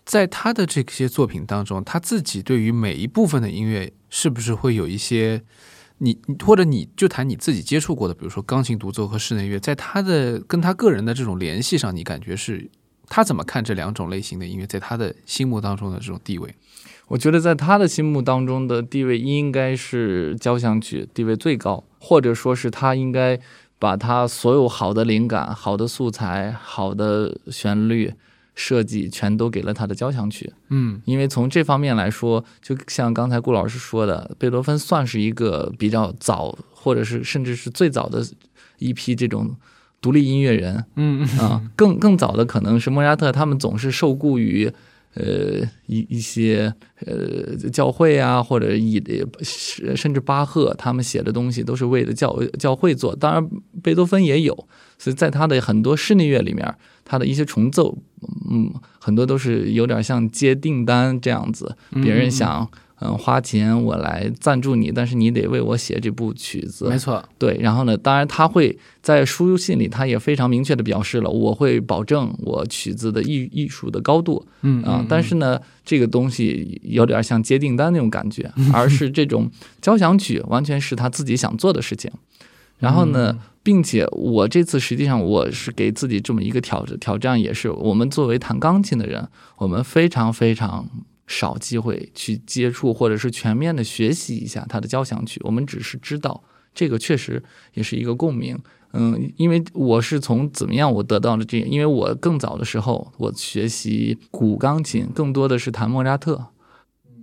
[0.07, 5.43] 在他的这些作品当中，他自己对于每一部分的音乐，是不是会有一些
[5.99, 12.71] 你你或者你就谈你自己接触过的，比如说钢琴独奏和室内乐，在他的跟他个人的这种联系上，你感觉是
[13.09, 16.55] 他怎么看这两种类型的音乐在他的心目当中的这种地位？
[17.09, 23.41] 我觉得在他的心目当中的地位应该是交响曲地位最高，或者说是他应该
[23.79, 28.13] 把他所有好的灵感、好的素材、好的旋律
[28.55, 30.53] 设计全都给了他的交响曲。
[30.69, 38.23] 嗯因为从这方面来说，就像刚才顾老师说的，贝多芬算是一个比较早，或者是甚至是最早的
[38.79, 39.57] 一批这种
[40.01, 40.85] 独立音乐人。
[40.97, 44.71] 嗯啊，更更早的可能是莫扎特，他们总是受雇于
[45.15, 46.73] 呃一一些
[47.05, 49.03] 呃教会啊，或者以
[49.43, 53.17] 甚甚至巴赫他们写的东西都是为了教教会做。
[53.17, 53.49] 当然，
[53.83, 54.55] 贝多芬也有，
[54.99, 57.99] 所以在他的很多室内乐里面，他的一些重奏，
[58.51, 62.63] 嗯，很多都是有点像接订单这样子，别人想。
[62.63, 66.89] 嗯，花钱我来赞助你，但是你得为我写这部曲子。
[66.89, 79.49] 没错，对，然后呢，当然他会在书信里，他也非常明确的表示了，我会保证我曲子的艺艺术的高度嗯啊、但是呢，这个东西有点像接订单那种感觉， 而是这种
[79.81, 82.11] 交响曲完全是他自己想做的事情。
[82.79, 90.89] 然后呢，并且我这次实际上我是给自己这么一个挑挑战，也是我们作为弹钢琴的人，我们非常非常
[91.29, 96.43] 少机会去接触或者是全面的学习一下他的交响曲，我们只是知道
[96.75, 97.41] 这个确实
[97.75, 98.59] 也是一个共鸣。
[98.95, 106.47] 嗯，因为我是从怎么样我得到的这，因为我更早的时候我学习古钢琴，更多的是弹莫扎特。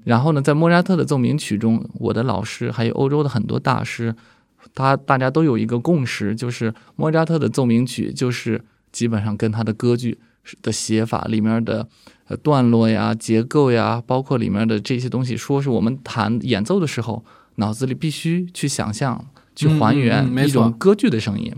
[0.03, 4.15] 然后呢，在莫扎特的奏鸣曲中，我的老师还有欧洲的很多大师，
[4.75, 10.19] 他大家都有一个共识，就是莫扎特的奏鸣曲就是基本上跟他的歌剧
[10.61, 11.87] 的写法里面的
[12.27, 17.23] 呃段落呀、结构呀，包括里面的这些东西，说是我们弹演奏的时候，
[17.55, 19.25] 脑子里必须去想象、
[19.55, 21.53] 去还原一种歌剧的声音。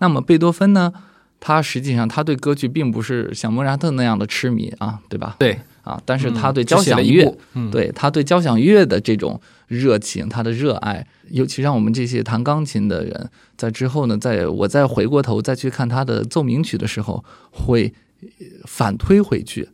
[0.00, 0.92] 那么贝多芬呢，
[1.38, 5.36] 他实际上他对歌剧并不是像莫扎特那样的痴迷啊，对吧？
[5.38, 19.70] 对啊，但是他嗯对交响乐，嗯对他对交响乐的这种热情，他的热爱，尤其让我们这些弹钢琴的人，在之后呢，在我再回过头再去看他的奏鸣曲的时候，会呃反推回去，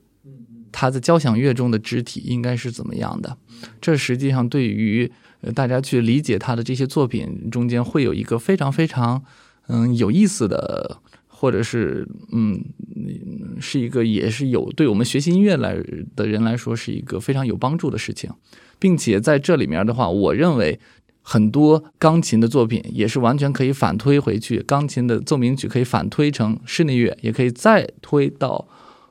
[0.71, 3.37] 他在交响乐中的肢体应该是怎么样的？
[3.81, 5.11] 这实际上对于
[5.41, 9.25] 呃大家去理解他的这些作品中间，会有一个非常非常
[9.69, 12.63] 嗯有意思的，或者是嗯
[13.61, 15.77] 是一个也是有对我们学习音乐来
[16.15, 18.31] 的人来说是一个非常有帮助的事情，
[18.79, 20.79] 并且在这里面的话，我认为。
[21.29, 28.69] 很多钢琴的作品也是完全可以反推回去，钢琴的奏鸣曲可以反推成室内乐，也可以再推到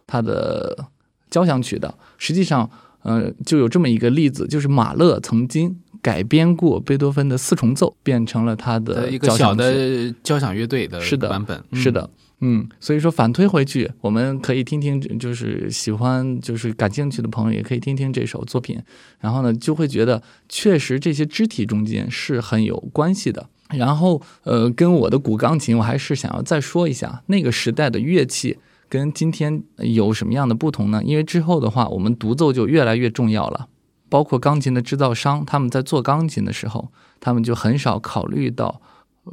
[0.07, 0.87] 它的
[1.29, 1.93] 交响曲的。
[2.17, 12.07] 实际上，呃，就有这么一个例子，就是马勒曾经改编过贝多芬的四重奏，变成了他的的一个小的交响乐队的是的版本，是的，
[12.41, 18.79] 嗯，所以说反推回去，我们可以听听，就是喜欢就是感兴趣的朋友也可以听听这首作品，
[19.19, 23.49] 然后呢就会觉得确实这些肢体中间是很有关系的。
[23.69, 31.01] 然后呃，跟我的古钢琴，我还是想要再说一下那个时代的乐器跟今天有什么样的不同呢？
[31.03, 33.67] 因为之后的话，我们独奏就越来越重要了。
[34.09, 38.81] 包括钢琴的制造商，他们在做钢琴的时候，他们就很少考虑到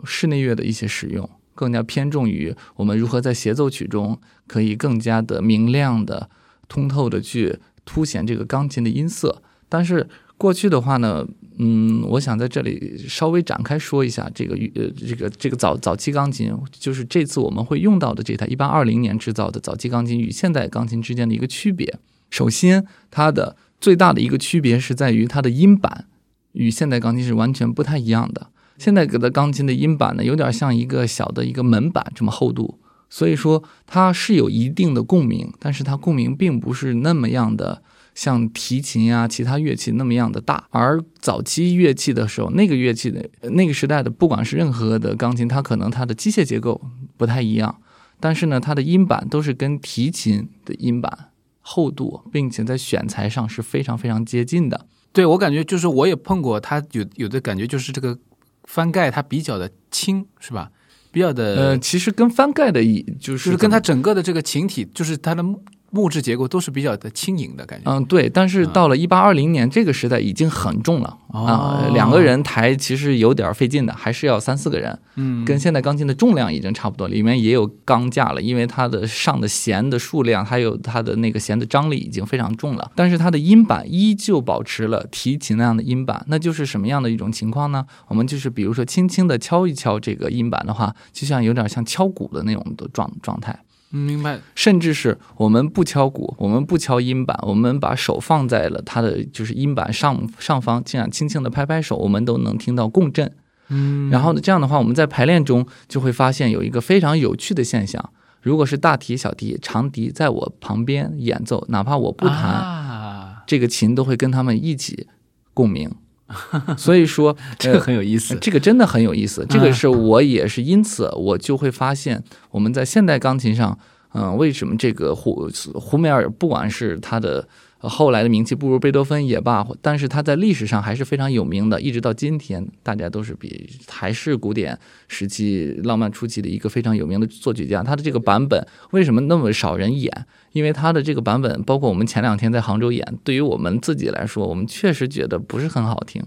[0.05, 6.31] 室内乐的一些使用，更加偏重于我们如何在协奏曲中可以更加的明亮的、
[6.69, 9.43] 通透的去凸显这个钢琴的音色。
[9.69, 11.27] 但是过去的话呢，
[11.59, 21.99] 嗯，我想在这里稍微展开说一下这个呃这个这个早早期钢琴，就是这次我们会用到的这台一八二零年制造的早期钢琴与现代钢琴之间的一个区别。
[22.31, 26.07] 首先，它的最大的一个区别是在于它的音板
[26.53, 28.47] 与现代钢琴是完全不太一样的。
[28.79, 32.79] 现代的钢琴的音板呢，有点像一个小的一个门板这么厚度，
[33.11, 37.83] 所以说它是有一定的共鸣，但是它共鸣并不是那么样的
[38.15, 40.69] 像提琴啊、其他乐器那么样的大。
[40.71, 46.81] 而早期乐器的时候，那个乐器的那个时代的，不管是任何的钢琴，它可能它的机械结构
[47.17, 47.81] 不太一样，
[48.21, 51.31] 但是呢，它的音板都是跟提琴的音板
[51.63, 54.87] 厚度，并且在选材上是非常非常接近的。
[55.13, 58.19] 对我感觉就是我也碰过，它有有的感觉就是这个
[58.65, 60.71] 翻盖它比较的轻，是吧？
[61.11, 63.81] 比较的呃，其实跟翻盖的一就是就是跟它它。
[63.81, 65.45] 整个的这个琴体，就是它的
[65.93, 67.89] 木木质结构都是比较的轻盈的感觉。
[67.89, 87.87] 嗯，对，但是到了一八二零年这个时代已经很重了啊、哦两个人抬其实有点费劲的，还是要三四个人，嗯，跟现在钢琴的重量已经差不多，里面也有钢架了，因为它的上的弦的数量还有它的那个弦的张力已经非常重了，但是它的音板依旧保持了提琴那样的音板，那就是什么样的一种情况呢？
[88.09, 93.57] 我们就是比如说轻轻的敲一敲这个音板的话，就像有点像敲鼓的那种的状状态。
[93.93, 94.41] 嗯明白。
[94.55, 103.33] 甚至是我们不敲鼓，我们不敲音板，我们把手放在了它的就是音板上上方，这样轻轻的拍拍手，我们都能听到共振。
[103.69, 115.07] 嗯，然后呢，这样的话，我们在排练中就会发现有一个非常有趣的现象：如果是大提、小提、长笛在我旁边演奏，哪怕我不弹，啊，这个琴都会跟他们一起
[115.55, 115.91] 共鸣。
[116.77, 118.37] 所以说， 这个很有意思。
[118.41, 119.45] 这个真的很有意思。
[119.49, 123.79] 这个是我也是因此，我就会发现我们在现代钢琴上，
[124.15, 134.79] 嗯、为什么这个胡胡梅尔不管是他的呃后来的名气不如贝多芬也罢，但是他在历史上还是非常有名的，一直到今天，大家都是比还是古典
[135.09, 137.83] 时期浪漫初期的一个非常有名的作曲家。
[137.83, 140.27] 他的这个版本为什么那么少人演？
[140.53, 146.23] 因为他的这个版本，包括我们前两天在杭州演，对于我们自己来说，我们确实觉得不是很好听。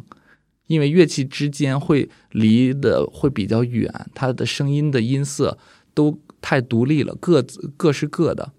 [0.67, 5.57] 因为乐器之间会离的会比较远，它的声音的音色
[5.93, 8.51] 都太独立了，各自各是各的。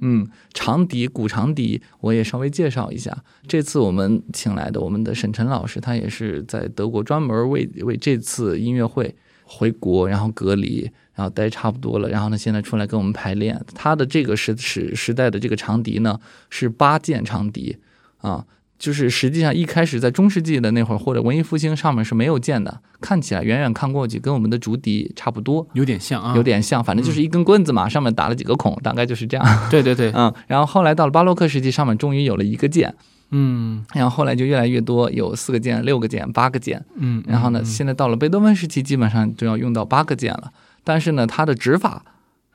[0.00, 3.16] 嗯，长笛、古长笛，我也稍微介绍一下。
[3.46, 13.60] 这次我们请来的我们的沈晨老师，他也是在德国专门为为这次音乐会回国，然后隔离，然后待差不多了，然后呢，现在出来跟我们排练。
[13.74, 17.76] 他的这个时时时代的这个长笛呢，是八件长笛
[18.18, 18.46] 啊，
[18.80, 29.46] 就是实际上一开始在中世纪的那会儿，或者文艺复兴上面是没有键的，看起来远远看过去跟我们的竹笛差不多，有点像啊，有点像，反正就是一根棍子嘛，上面打了几个孔，大概就是这样。
[29.70, 32.94] 对对对，嗯，然后后来到了巴洛克时期，上面终于有了一个键，
[33.30, 40.50] 嗯然后后来就越来越多，有四个键、六个键、八个键，嗯，然后呢，嗯现在到了贝多芬时期，基本上就要用到八个键了。
[40.82, 42.02] 但是呢，它的指法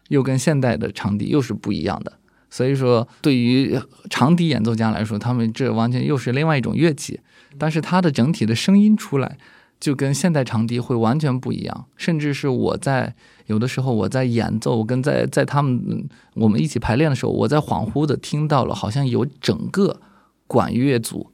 [0.08, 2.14] 又跟现代的长笛又是不一样的。
[2.56, 3.78] 所以说，对于
[4.10, 7.20] 长笛演奏家来说，他们这完全又是另外一种乐器。
[7.58, 9.38] 但是它的整体的声音出来，
[9.78, 13.14] 就跟现代长笛会完全不一样，甚至是我在
[13.48, 20.00] 有的时候我在演奏跟在在他们嗯我们一起排练的时候，我在恍惚的听到了好像有整个
[20.48, 21.34] 管乐组，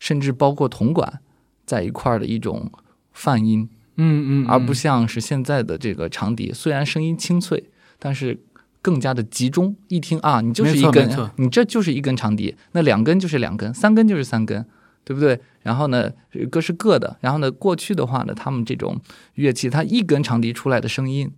[0.00, 1.20] 甚至包括铜管
[1.64, 2.72] 在一块儿的一种
[3.12, 8.40] 泛音，嗯嗯，而不像是现在的这个长笛，虽然声音清脆，但是
[8.88, 9.76] 更加的集中。
[9.88, 14.64] 一听啊，你就是一根你这就是一根长笛，那两根就是两根，三根就是三根，
[15.04, 15.38] 对不对？
[15.62, 16.10] 然后呢，
[16.50, 17.18] 各是各的。
[17.20, 18.98] 然后呢，过去的话呢，他们这种
[19.34, 21.30] 乐器，它一根长笛出来的声音。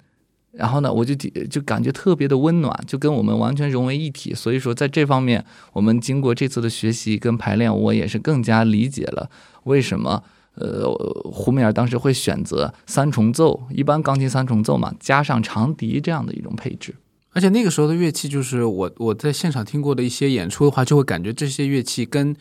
[0.53, 4.33] 然后呢，我就就感觉特别的温暖，就跟我们完全融为一体。
[4.33, 9.31] 所以说，在这方面，我们经过这次的学习跟排练，我也是更加理解了
[9.65, 10.23] 为什么
[10.55, 10.91] 呃
[11.33, 16.97] 胡梅尔当时会选择三重奏，一般钢琴三重奏嘛，加上长笛这样的一种配置。
[17.33, 22.35] 而且那个时候的乐器，就是我我在现场听过的一些演出的话，就会感觉这些乐器跟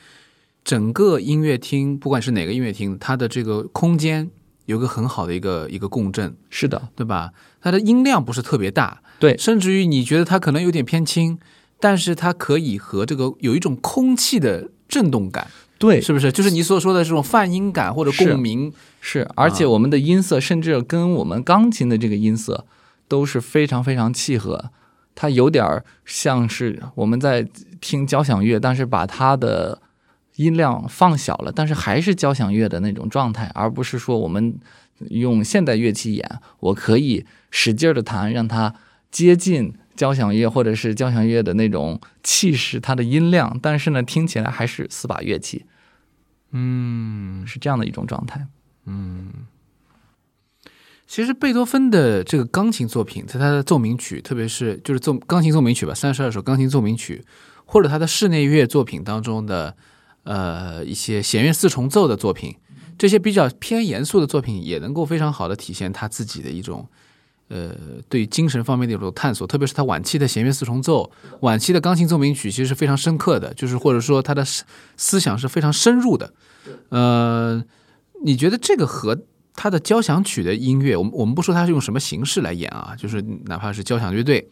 [0.64, 4.30] 整个音乐厅，不管是哪个音乐厅，它的这个空间
[4.66, 7.32] 有个很好的一个一个共振，是的，对吧？
[7.62, 11.38] 它的音量不是特别大，对甚至于你觉得它可能有点偏轻，
[11.80, 16.32] 但是它可以和这个有一种空气的震动感，对是不是？
[16.32, 22.66] 就是你所说的这种泛音感或者共鸣，是，而且我们的音色甚至跟我们钢琴的这个音色
[23.08, 24.72] 都是非常非常契合。
[25.22, 27.46] 它有点像是我们在
[27.82, 29.82] 听交响乐，但是把它的
[30.38, 34.58] 音量放小了，但是还是交响乐的那种状态，而不是说我们
[35.10, 38.74] 用现代乐器演，我可以使劲的弹，让它
[39.12, 45.66] 接近交响乐或者是交响乐的那种气势，它的音量，但是呢，听起来还是四把乐器，
[46.52, 48.48] 嗯，是这样的一种状态。
[51.10, 57.26] 其实贝多芬的这个钢琴作品，在他的奏鸣曲，特别是就是奏钢琴奏鸣曲吧，三十二首钢琴奏鸣曲，
[57.66, 59.76] 或者他的室内乐作品当中的
[60.24, 62.56] 呃一些弦乐四重奏的作品，
[62.96, 66.88] 这些比较偏严肃的作品，也能够非常好的体现他自己的一种
[67.48, 67.76] 呃
[68.08, 69.48] 对精神方面的一种探索。
[69.48, 74.64] 特别是他晚期的弦乐四重奏、晚期的钢琴奏鸣曲，其实是非常深刻的，就是或者说他的思
[74.96, 76.32] 思想是非常深入的。
[76.90, 77.64] 呃，
[78.24, 79.24] 你觉得这个和
[79.62, 84.50] 他的交响曲的音乐，我们我们不说他是用什么形式来演啊，就是哪怕是交响乐队，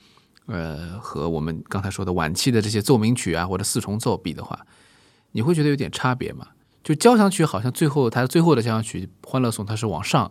[0.47, 4.66] 呃，和我们刚才说的晚期的这些奏鸣曲啊或者四重奏比的话，
[5.32, 6.47] 你会觉得有点差别吗？
[6.84, 10.30] 就交响曲好像最后它最后的交响曲《欢乐颂》它是往上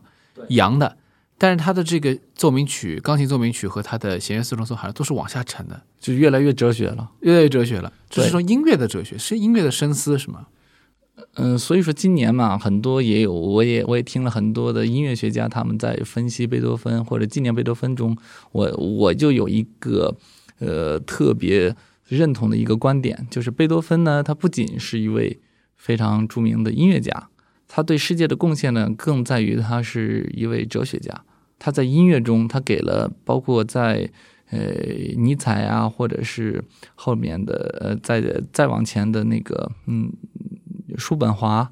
[0.50, 0.98] 扬的，
[1.38, 7.10] 但是它的这个奏鸣曲、钢琴奏鸣曲和它的弦乐四重奏好像都是往下沉的，就越来越哲学了。
[7.20, 7.90] 越来越哲学了。
[8.10, 10.48] 这是对说音乐的哲学，是音乐的深思，是吗？
[11.38, 18.16] 嗯，所以说今年嘛，很多也有，我也我也听了很多的音乐学家他们在分析贝多芬或者纪念贝多芬中，
[18.52, 20.16] 我我就有一个
[20.60, 21.76] 呃特别
[22.08, 25.38] 认同的一个观点，就是贝多芬呢，他不仅是一位
[25.76, 27.28] 非常著名的音乐家，
[27.68, 31.22] 他对世界的贡献呢，更在于他是一位哲学家。
[31.58, 34.10] 他在音乐中，他给了包括在
[34.50, 34.58] 呃
[35.16, 36.62] 尼采啊，或者是
[36.94, 38.22] 后面的呃再
[38.52, 40.12] 再往前的那个嗯
[40.96, 41.70] 叔本华，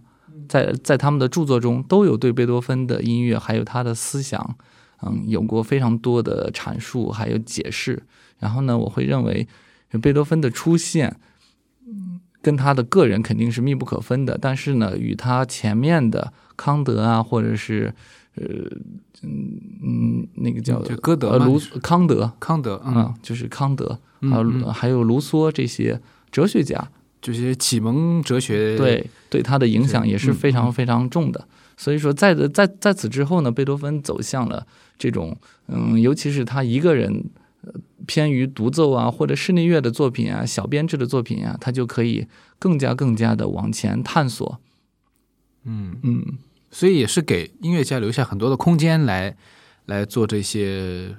[0.49, 4.57] 在在他们的著作中都有对贝多芬的音乐还有他的思想，
[5.03, 8.03] 嗯，有过非常多的阐述还有解释。
[8.39, 9.47] 然后呢，我会认为
[10.03, 11.17] 贝多芬的出现，
[11.87, 14.37] 嗯，跟他的个人肯定是密不可分的。
[14.41, 17.95] 但是呢，与他前面的康德啊，或者是
[18.35, 18.45] 呃
[19.23, 26.01] 嗯嗯那个叫就歌德呃卢康德，康德，嗯，嗯，就是康德，嗯还有嗯还有卢梭这些
[26.31, 26.91] 哲学家，
[27.33, 31.49] 这些启蒙哲学，对对他的影响也是非嗯常非常重的。
[31.75, 34.67] 所以说在，在在在此之后呢，贝多芬走向了
[34.99, 35.35] 这种，
[35.69, 37.25] 嗯，尤其是他一个人，
[37.63, 37.73] 呃，
[38.07, 42.27] 偏于独奏啊，或者室内乐的作品啊，小编制的作品啊，他就可以
[42.59, 44.61] 更加更加的往前探索。
[45.65, 46.23] 嗯，嗯，
[46.71, 49.35] 所以也是给音乐家留下很多的空间来
[49.87, 51.17] 来做这些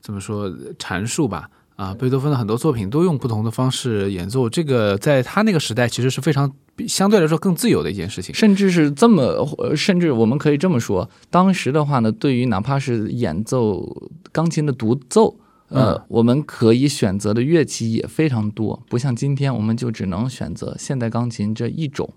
[0.00, 1.50] 怎么说阐述吧。
[1.82, 8.32] 啊，贝多芬的很多作品都用不同的方式演奏，这个在他那个时代其实是非常比相对来说更自由的一件事情。
[8.32, 9.22] 甚至是这么，
[9.58, 13.84] 呃甚至我们可以这么说，当时的话呢，对于哪怕是演奏
[14.30, 15.36] 钢琴的独奏。
[15.70, 22.08] 呃，嗯我们可以选择的乐器也非常多，不像今天我们就只能选择现代钢琴这一种。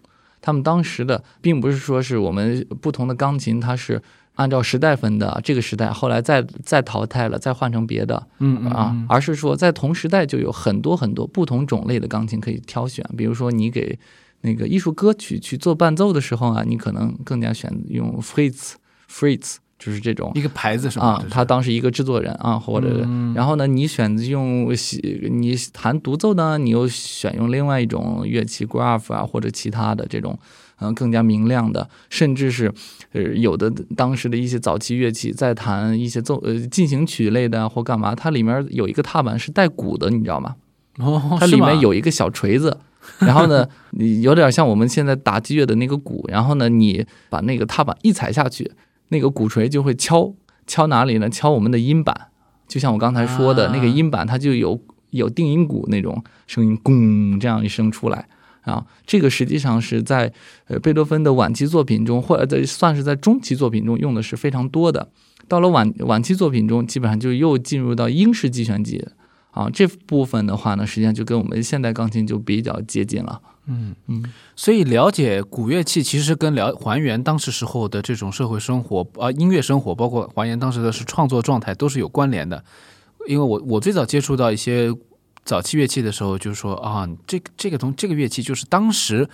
[0.42, 4.00] 他们当时的并不是说是我们不同的钢琴，它是
[4.36, 13.06] 按照时代分的，这个时代后来再再淘汰了，再换成别的嗯嗯啊嗯，而是说在同时代就有很多很多不同种类的钢琴可以挑选。
[13.18, 13.98] 比如说你给
[14.42, 18.74] 那个艺术歌曲去做伴奏的时候啊，你可能更加选用 Fritz
[19.10, 21.06] Fritz，就是这种一个牌子是吗？
[21.06, 30.38] 啊他当时一个制作人啊，或者、嗯然后呢，你选择用喜你弹独奏呢，你又选用另外一种乐器 graph 啊，或者其他的这种
[30.80, 32.74] 嗯、更加明亮的，甚至是
[33.14, 40.56] 呃有的当时的一些早期乐器在弹一些奏呃进行曲类的或干嘛，它里面有一个踏板是带鼓的，你知道吗？
[41.00, 42.78] 哦，它里面有一个小锤子，
[43.20, 48.72] 然后呢，你 有点像我们现在打击乐的那个鼓，然后呢，你把那个踏板一踩下去，
[49.10, 50.34] 那个鼓槌就会敲
[50.68, 51.30] 敲哪里呢？
[51.30, 52.30] 敲我们的音板，
[52.68, 54.80] 就像我刚才说的、啊那个音板，它就有
[55.12, 58.28] 有定音鼓那种声音，咣这样一声出来。
[58.66, 60.32] 啊，这个实际上是在
[60.68, 65.08] 呃贝多芬的晚期作品中，或者在算是在中期作品中用的是非常多的。
[65.48, 69.06] 到了晚晚期作品中，基本上就又进入到英式击弦机
[69.52, 73.40] 啊这部分的话呢，实际上就跟我们现代钢琴就比较接近了。
[73.68, 74.24] 嗯嗯，
[74.56, 82.64] 所以了解古乐器，其实跟了还原当时时候的这种社会生活啊、音乐生活，包括还原当时的是创作状态，都是有关联的。
[83.28, 84.92] 因为我我最早接触到一些
[85.46, 89.30] 早期乐器的时候，就是说啊，这个这个东这个乐器就是当时。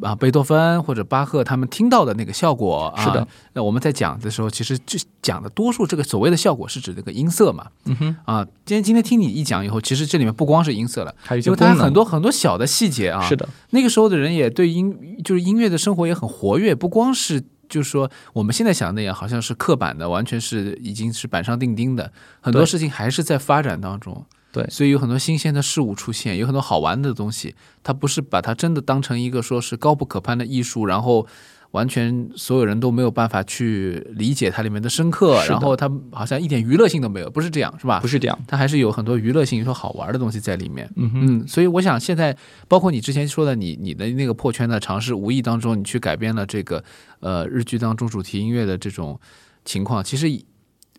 [0.00, 3.28] 啊，贝多芬或者巴赫他们听到的那个效果啊，是的。
[3.52, 7.68] 那我们在讲的时候，其实就讲的多数这个所谓的效果是指这个音色嘛。
[7.84, 13.22] 嗯哼，啊，今天今天听你一讲以后，其实这里面不光是音色了，还有它很多很多小的细节啊。
[13.28, 22.10] 是的，那个时候的人也对音就是音乐的生活也很活跃，不光是就是说我们现在想的那样，好像是刻板的，完全是已经是板上钉钉的，
[22.40, 24.26] 很多事情还是在发展当中。
[24.52, 31.26] 对所以有很多新鲜的事物出现，有很多好玩的东西，它不是把它真的当成一个说是高不可攀的艺术，然后。
[31.72, 37.98] 完全所有人都没有办法去理解它里面的深刻，然后它好像一点娱乐性都没有，不是这样，是吧？
[37.98, 38.38] 不是这样。
[38.46, 40.86] 它还是有很多娱乐性、有很多好玩的东西在里面。
[40.96, 42.36] 嗯哼，嗯，所以我想现在
[42.68, 46.84] 包括你之前说的你你的那个破圈的尝试，无意当中你去改编了这个
[47.20, 49.18] 呃日剧当中主题音乐的这种
[49.64, 50.28] 情况，其实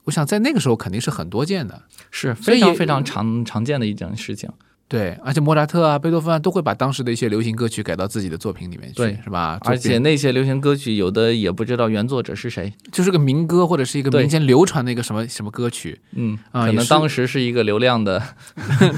[0.05, 1.83] 我想在那个时候肯定是很多见的。
[2.11, 4.49] 是非常非常常常见的一件事情。
[4.85, 9.57] 对，而且莫扎特啊、贝多芬啊都会把当时的一些流行歌曲改到自己的作品里面去，对是吧？
[9.61, 12.71] 而且那些流行歌曲，有的也不知道原作者是谁。
[12.91, 18.21] 就是个民歌或者是一个民间流传的一个什么什么歌曲，嗯，啊可能当时是一个流量的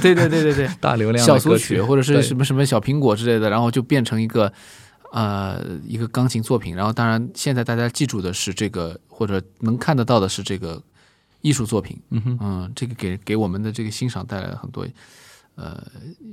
[0.01, 4.51] 对对对对对， 大流量的小组曲或者是什么什么小苹果之类的，然后就变成一个
[5.13, 6.75] 呃一个钢琴作品。
[6.75, 10.81] 然后当然现在大家记住的是这个，或者能看得到的是这个
[11.45, 11.97] 艺术作品。
[12.09, 14.85] 嗯哼，嗯，这个给给我们的这个欣赏带来了很多。
[15.57, 15.81] 呃，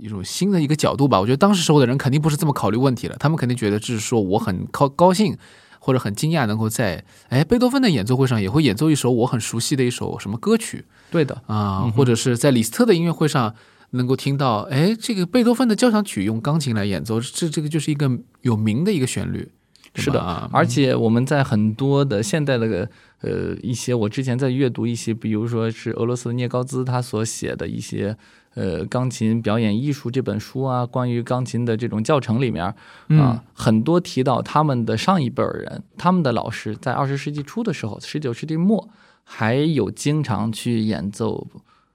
[0.01, 1.21] 一种新的一个角度吧。
[1.21, 5.39] 我觉得当时时候的人肯定不是这么考虑问题了，他们肯定觉得就是说我很高高兴
[5.79, 13.55] 或者很惊讶，能够在哎贝多芬的演奏会上也会演奏一首我很熟悉的一首什么歌曲，对的，啊，嗯或者是在李斯特的音乐会上
[13.91, 18.11] 能够听到，哎，这个贝多芬的交响曲用钢琴来演奏，这这个就是一个
[18.41, 19.53] 有名的一个旋律，对
[19.95, 20.21] 是的
[20.53, 22.89] 而且我们在很多的现代的
[23.21, 28.17] 呃一些，我之前在阅读一些，比如说是俄罗斯的聂高兹他所写的一些
[28.55, 32.75] 呃钢琴表演艺术这本书啊，关于钢琴的这种教程里面啊、
[33.09, 38.89] 嗯很多提到他们的上一辈人，他们的老师在二十世纪初的时候，十九世纪末
[39.25, 41.47] 还有经常去演奏。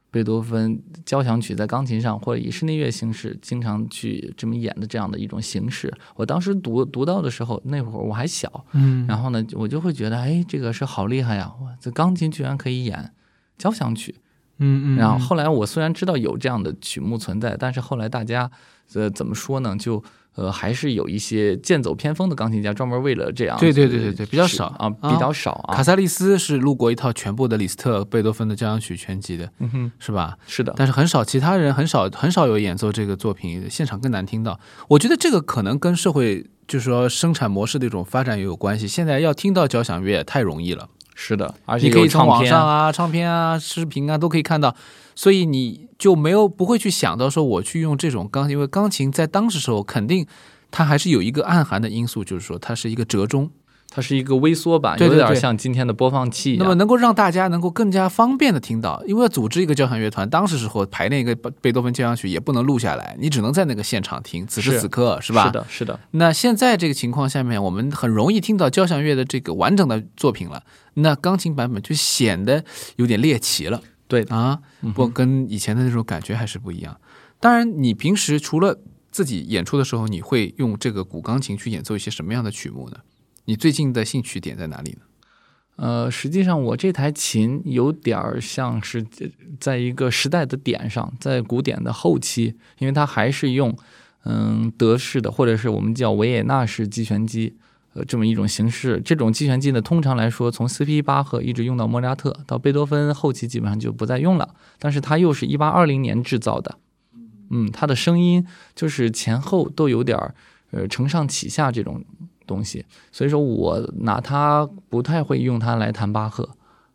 [0.09, 11.53] 贝多芬交响曲在钢琴上或者以室内乐形式经常去这么演的这样的一种形式，我当时读读到的时候，那会儿我还小，嗯，然后呢，我就会觉得，哎，这个是好厉害呀！
[11.61, 13.11] 哇，这钢琴居然可以演
[13.57, 14.15] 交响曲。
[14.59, 18.49] 嗯嗯，然后后来我虽然知道有这样的曲目存在，但是后来大家
[18.93, 19.75] 呃怎么说呢？
[19.77, 20.03] 就
[20.37, 25.75] 呃还是有一些剑走偏锋的钢琴家专门为了这样，对对对对对比较少啊，啊比较少啊。
[25.75, 30.37] 卡萨利斯是录过一套全部的李斯特、贝多芬的交响曲全集的，嗯哼，是吧？
[30.47, 34.57] 是的，但是很少，其他人很少很少有演奏这个作品，现场更难听到。
[34.87, 38.87] 我觉得这个可能跟社会就是说生产模式的一种发展也有关系。
[38.87, 40.87] 现在要听到交响乐太容易了。
[41.19, 44.75] 是的，而且你可以从网上啊、唱片啊、视频啊都可以看到，
[45.15, 50.25] 所以你就没有不会去想到说我去用这种钢琴，因为钢琴在当时时候肯定
[50.69, 53.49] 它还是有一个暗含的因素，就是说它是一个折中，
[53.89, 56.57] 它是一个微缩版，有点像今天的播放器。
[56.59, 59.01] 那么能够让大家能够更加方便的听到。
[59.07, 65.45] 因为要组织一个交响乐团，当时时候排练一个贝贝多芬交响曲也不能录下来，你只能在那个现场听，此时此刻是吧？
[65.45, 70.63] 是的，是的，那现在这个情况下面，我们很容易听到交响乐的这个完整的作品了，
[70.95, 72.63] 那钢琴版本就显得
[72.97, 73.81] 有点猎奇了。
[74.07, 74.59] 对啊，
[74.95, 76.99] 不跟以前的那种感觉还是不一样。
[77.39, 78.79] 当然，你平时除了
[79.11, 82.97] 自己演出的时候，你会用这个古钢琴去演奏一些什么样的曲目呢？
[83.45, 84.99] 你最近的兴趣点在哪里呢？
[85.75, 89.27] 呃，实际上我这台琴有点儿像是呃
[89.59, 93.77] 在一个时代的点上，在古典的后期，因为它还是用
[94.23, 97.55] 嗯德式的或者是我们叫维也纳式击弦机，
[97.97, 99.01] 呃这么一种形式。
[99.03, 101.01] 这种击弦机呢，通常来说从 C.P.
[101.01, 104.53] 巴赫一直用到莫扎特，到贝多芬后期基本上就不再用了。
[104.77, 106.77] 但是它又是一八二零年制造的，
[107.49, 108.45] 嗯，它的声音
[108.75, 110.35] 就是前后都有点儿
[110.71, 112.03] 呃承上启下这种
[112.45, 116.49] 东西，所以说我拿它不太会用它来弹巴赫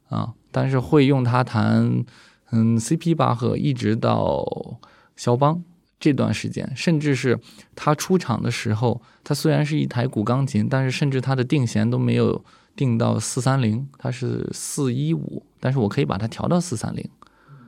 [0.08, 2.04] 啊，但是会用它弹
[2.52, 4.78] 嗯 CP 巴赫，一直到
[5.16, 5.62] 肖邦
[6.02, 7.38] 这段时间，甚至是
[7.76, 12.44] 它出场的时候，它虽然是一台古钢琴，但是甚至它的定弦都没有
[12.74, 17.08] 定到四三零，它是四一五，但是我可以把它调到四三零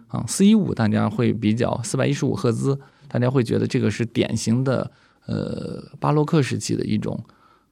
[0.09, 2.76] 啊，四一五大家会比较四百一十五赫兹，
[3.07, 4.91] 大家会觉得这个是典型的
[5.26, 7.24] 呃巴洛克时期的一种。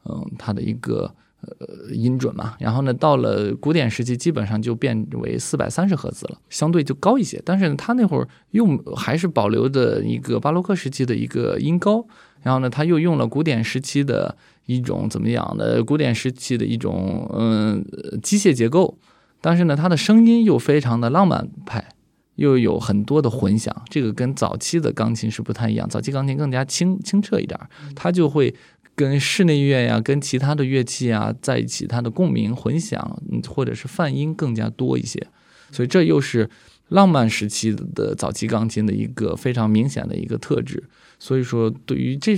[0.04, 7.43] 嗯，它的一个呃音准嘛，然后呢，到了古典时期，基本上就变为四百三十赫兹了，相对就高一些。
[7.45, 12.07] 但是呢，它那会儿用还是保留的一个巴洛克时期的一个音高，
[12.43, 14.36] 然后呢，他又用了古典时期的
[14.66, 17.84] 一种怎么样的古典时期的一种嗯
[18.22, 18.97] 机械结构，
[19.40, 21.84] 但是呢，它的声音又非常的浪漫派，
[22.36, 27.59] 又有很多的混响，这个跟早期的钢琴是不太一样，早期钢琴更加清清澈一点，
[27.97, 28.55] 它就会。
[28.95, 35.26] 跟室内乐呀，跟其他的乐器啊在一起，它的共鸣混响，或者是泛音更加多一些，
[35.70, 36.49] 所以这又是
[36.88, 40.84] 浪漫时期的早期钢琴的一个非常明显的一个特质。
[41.18, 42.36] 所以说，对于这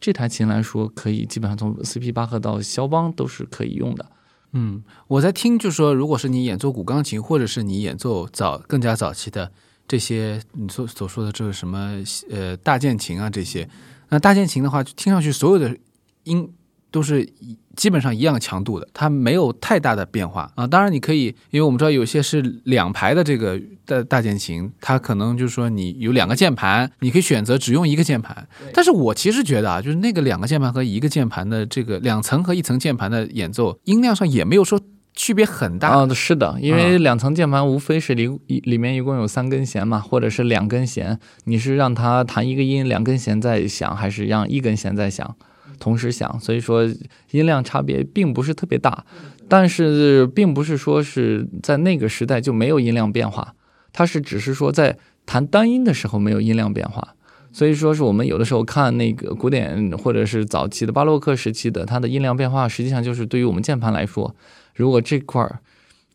[0.00, 4.06] 这台琴来说，可以基本上从 C P 巴赫到肖邦都是可以用的。
[4.52, 9.52] 嗯，我在听，就说，如果是你演奏古钢琴，或者是你演奏早更加早期的
[9.86, 13.68] 这些你所所说的这个什么呃大键琴啊这些。
[14.08, 15.76] 那大键琴的话，听上去所有的
[16.24, 16.52] 音
[16.90, 17.28] 都是
[17.74, 20.66] 基本上一样强度的，它没有太大的变化啊。
[20.66, 28.46] 当然，你可以，因为我们知道有些是两排的这个大大键琴，它可能就是说你有两个键盘，你可以选择只用一个键盘。
[28.72, 34.80] 但是我其实觉得啊，就是那个两个键盘和一个键盘的这个两层和一层键盘的演奏，音量上也没有说
[35.14, 36.08] 区别很大啊。
[36.12, 45.34] 是的，因为两层键盘无非是里里面一共有三根弦嘛，或者是两根弦，你是让它弹一个音，两根弦在响，还是让一根弦在响？
[45.80, 46.84] 同时响，所以说
[47.32, 49.04] 音量差别并不是特别大，
[49.48, 53.54] 但是并不是说是在那个时代就没有音量变化，
[53.92, 54.96] 它是只是说在
[55.26, 57.14] 弹单音的时候没有音量变化，
[57.52, 64.34] 所以说是我们有的时候看那个古典或者是早期的巴洛克时期的它的音量变化，实际上就是对于我们键盘来说，
[64.74, 65.60] 如果这块儿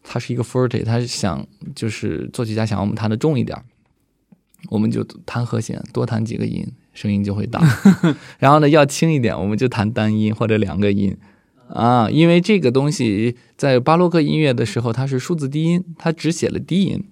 [0.04, 3.58] 它是一个 forte，它想就是作曲家想要我们弹的重一点，
[4.70, 6.68] 我们就弹和弦多弹几个音。
[6.92, 7.62] 声音就会大，
[8.40, 11.16] 然后呢，要轻一点，我们就弹单音或者两个音
[11.70, 17.06] 啊，因为这个东西在巴洛克音乐的时候，它是数字低音，它只写了低音，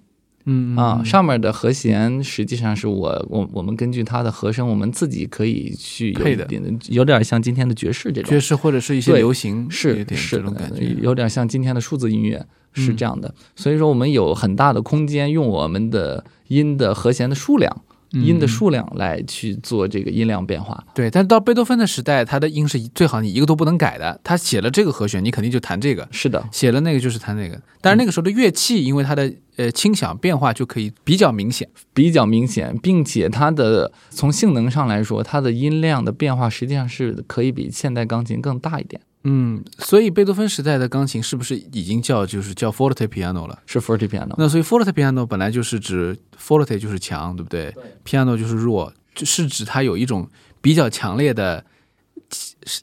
[0.50, 6.48] 嗯啊，上面的和弦实际上是我我我们根据它的和声，我们自己可以去配的，
[6.88, 17.82] 有点像今天的爵士这种爵士或者是一些流行，是是这种感觉，有点像今天的数字音乐是这样的，所以说我们有很大的空间用我们的音的和弦的数量。
[18.12, 21.10] 音的数量来去做这个音量变化，对。
[21.10, 24.18] 但是到贝多芬的时代，他的音是最好你一个都不能改的。
[24.24, 26.08] 他写了这个和弦，你肯定就弹这个。
[26.10, 27.60] 是的，写了那个就是弹那个。
[27.82, 39.02] 但是那个时候的乐器，因为它的呃轻响变化就可以比较明显，比较明显，并且它的从性能上来说，它的音量的变化实际上是可以比现代钢琴更大一点。
[39.24, 43.58] 嗯，所以贝多芬时代的钢琴是不是已经叫就是叫 forte piano 了？
[43.66, 44.32] 是 forte piano。
[44.38, 47.74] 那所以 forte piano 本来就是指 forte 就是强，对不对
[48.06, 50.30] ？piano 就是弱，就是指它有一种
[50.60, 51.64] 比较强烈的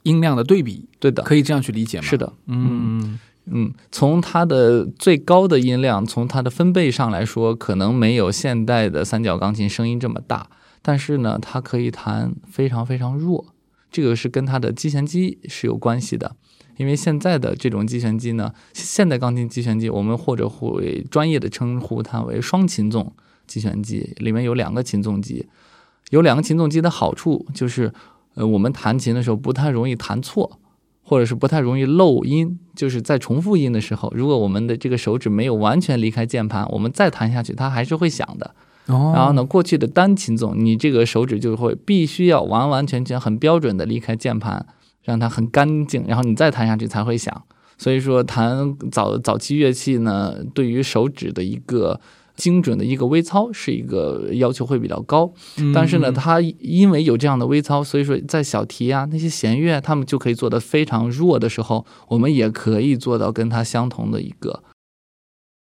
[0.02, 0.86] 音量的对比。
[1.00, 2.04] 对的，可以这样去理解吗？
[2.06, 3.18] 是的，嗯嗯，
[3.50, 10.48] 嗯从它的最高的音量，从它的分贝上来说，可能没有现代的三角钢琴声音这么大，
[10.82, 13.46] 但是呢，它可以弹非常非常弱。
[13.90, 16.36] 这个是跟它的击弦机是有关系的，
[16.76, 23.12] 因为现在的这种击弦机呢，现代钢琴击弦机，我们或者会专业的称呼它为双琴纵
[23.46, 25.46] 击弦机，里面有两个琴纵机，
[26.10, 27.92] 有两个琴纵机的好处就是，
[28.34, 30.58] 呃，我们弹琴的时候不太容易弹错，
[31.08, 38.52] 或者是不太容易漏音，就是在重复音的时候，如果我们的这个手指没有完全离开键盘，我们再弹下去，它还是会响的。
[38.86, 44.66] 然后呢，过去的单琴总，你这个手指就会必须要完完全全、很标准的离开键盘，
[45.04, 47.42] 让它很干净，然后你再弹下去才会响。
[47.78, 52.00] 所以说，弹早早期乐器呢，对于手指的一个
[52.36, 55.32] 精准的一个微操是一个要求会比较高。
[55.74, 64.62] 但是呢，它因为有这样的微操，所以说在小提啊那些弦乐，他们就可以做的非常弱的时候，我们也可以做到跟它相同的一个。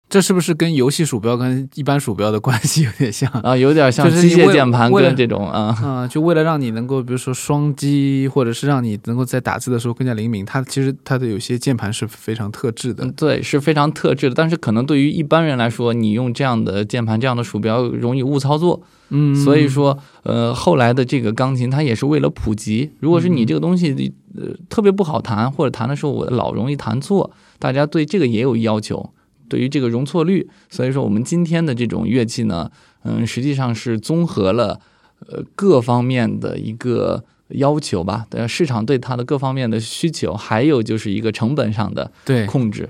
[0.09, 3.29] 这是不是跟游戏鼠标跟一般鼠标的关系有点像？
[3.43, 5.67] 啊，有点像机械键盘跟这种啊。
[5.83, 13.11] 啊、就为了让你能够，比如说双击，或者是让你能够在打字的时候更加灵敏，它其实它的有些键盘是非常特制的嗯，。
[13.11, 22.89] 对，是非常特制的，但是可能对于一般人来说，你用这样的键盘、这样的鼠标容易误操作，嗯，所以说，呃，后来的这个钢琴它也是为了普及。
[22.99, 27.29] 如果是你这个东西，呃，特别不好弹，或者弹的时候我老容易弹错，
[27.59, 29.11] 大家对这个也有要求，
[29.49, 30.47] 对于这个容错率。
[30.69, 32.71] 所以说，我们今天的这种乐器呢，
[33.03, 34.79] 嗯，实际上是综合了
[35.27, 42.89] 呃各方面的一个要求吧，呃，市场对它的各方面的需求，还有就是一个成本上的对，控制。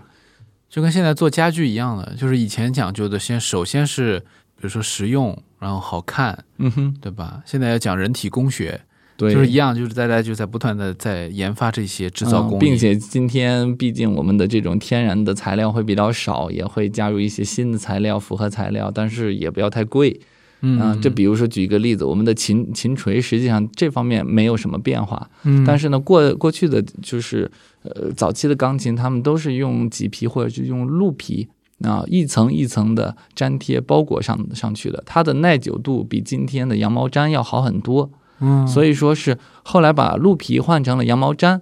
[0.70, 7.42] 就跟现在做家具一样的，就是以前讲究的先首先是比如说实用，然后好看，嗯哼，对吧？
[7.46, 8.82] 现在要讲人体工学，
[9.20, 20.18] 对，就是一样，就是大家就在不断的在研发这些制造工艺，嗯并且今天毕竟我们的这种天然的材料会比较少，也会加入一些新的材料、复合材料，但是也不要太贵。
[20.62, 27.52] 嗯啊，这比如说举一个例子，我们的琴琴锤实际上这方面没有什么变化，嗯，但是呢，过过去的就是
[27.84, 31.48] 呃早期的钢琴，他们都是用麂皮或者是用鹿皮。
[31.82, 38.12] 啊，一层一层的粘贴包裹上上去的，它的耐久度比今天的羊毛毡要好很多。
[38.40, 41.62] 嗯，所以说是后来把鹿皮换成了羊毛毡，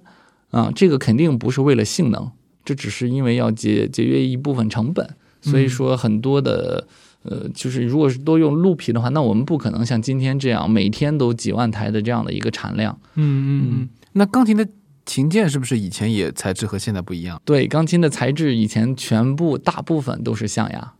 [0.52, 2.32] 啊，这个肯定不是为了性能，
[2.64, 5.16] 这只是因为要节节约一部分成本。
[5.40, 6.88] 所以说很多的，
[7.22, 13.00] 呃，就是如果是都用鹿皮的话，那我们不可能像今天这样每天都几万台的这样的一个产量。
[13.14, 14.68] 嗯嗯嗯，那钢琴的
[15.06, 17.40] 琴键是不是以前也材质和现在不一样？
[17.46, 20.94] 对，钢琴的材质以前全部大部分都是象牙，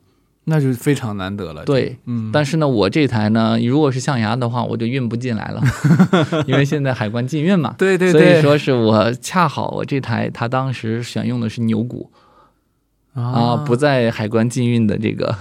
[0.50, 1.66] 那就非常难得了。
[1.66, 1.98] 对。
[2.06, 5.62] 嗯，但是呢，我这台呢，如果是象牙的话，我就运不进来了，
[6.48, 7.76] 因为现在海关禁运嘛。
[7.78, 12.10] 对对对，所以说是我恰好我这台它当时选用的是牛骨
[13.14, 15.36] 啊，不在海关禁运的这个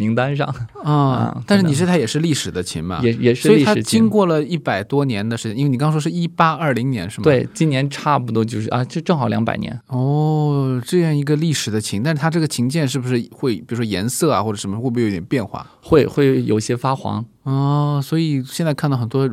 [0.00, 0.48] 名单上，
[0.82, 3.00] 啊啊，但是你是它也是历史的琴嘛？
[3.02, 3.74] 也也是所以它。
[3.74, 7.24] 经过了一百多年的时间，因为你刚刚说是一八二零年是吗？。
[7.24, 9.78] 对，今年差不多就是啊，这正好两百年。
[9.88, 15.66] 哦，这样一个历史的琴，但是它这个琴键是不是会，比如说颜色啊或者什么，会不会有点变化？
[15.82, 19.28] 会会有些发黄，哦，所以现在看到很多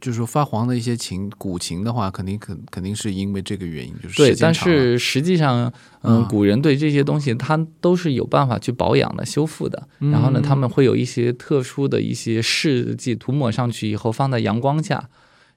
[0.00, 5.72] 就是说发黄的一些琴，古琴的话，肯定肯肯定是因为这个原因，就是对，但是实际上，
[6.02, 6.28] 嗯，嗯。
[6.28, 9.88] 古人对这些东西他都是有办法去保养的、修复的。
[10.00, 15.08] 嗯然后呢，他们会有一些特殊的一些试剂涂抹上去以后，放在阳光下，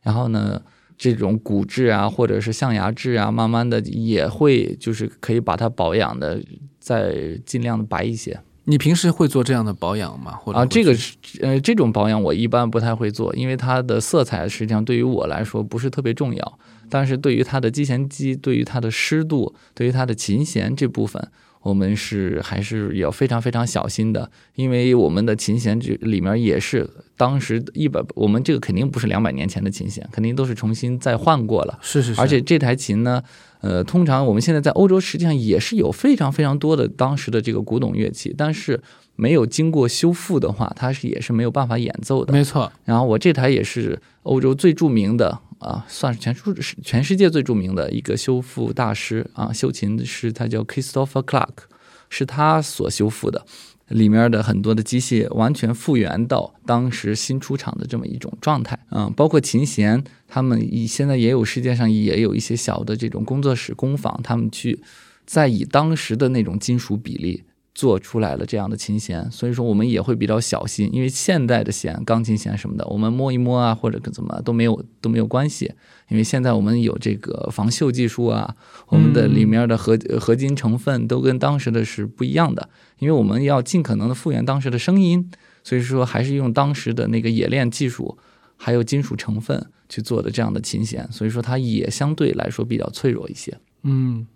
[0.02, 0.62] 然后呢，
[0.98, 6.44] 这种骨质啊，或者是象牙质啊，慢慢的也会就是可以把它保养的
[6.80, 10.34] 再尽量的白一些你平时会做这样的保养吗？
[10.42, 10.66] 或者啊。
[10.66, 16.60] 这个是呃，这种保养我一般不太会做，因为它的色彩实际上对于我来说不是特别重要，
[16.90, 21.30] 但是对于它的击弦机、对于它的湿度、对于它的琴弦这部分。
[21.64, 26.88] 我们是还是要非常非常小心的，因为我们的琴弦这里面也是
[27.18, 31.80] 当时一百，我们这个肯定不是两百年前的琴弦，肯定都是重新再换过了。
[31.82, 33.24] 是是是，而且这台琴呢，
[33.62, 38.80] 呃，通常我们现在在欧洲实际上也是有非常非常多的当时的这个古董乐器，但是
[39.16, 42.34] 没有经过修复的话，它是也是没有办法演奏的。
[42.34, 46.42] 没错，然后我这台也是欧洲最著名的啊，算是全世
[46.84, 51.66] 全世界最著名的一个修复大师啊，修琴师，他叫 Christopher Clark，
[52.10, 53.46] 是他所修复的。
[53.90, 64.82] 里面的很多的机械完全复原到当时新出厂的这么一种状态，嗯，包括琴弦，他们以现在也有世界上也有一些小的这种工作室工坊，他们去
[65.26, 67.44] 再以当时的那种金属比例
[67.76, 75.74] 做出来了这样的琴弦，所以说我们也会比较小心，因为现代的弦、钢琴弦什么的，我们摸一摸啊，或者怎么都没有都没有关系，
[76.10, 78.56] 因为现在我们有这个防锈技术啊，
[78.88, 82.70] 我们的里面的合合金成分都跟当时的是不一样的，
[83.00, 85.32] 因为我们要尽可能的复原当时的声音，
[85.64, 88.18] 所以说还是用当时的那个冶炼技术，
[88.56, 93.58] 还有金属成分去做的这样的琴弦，所以说它也相对来说比较脆弱一些。
[93.82, 94.28] 嗯，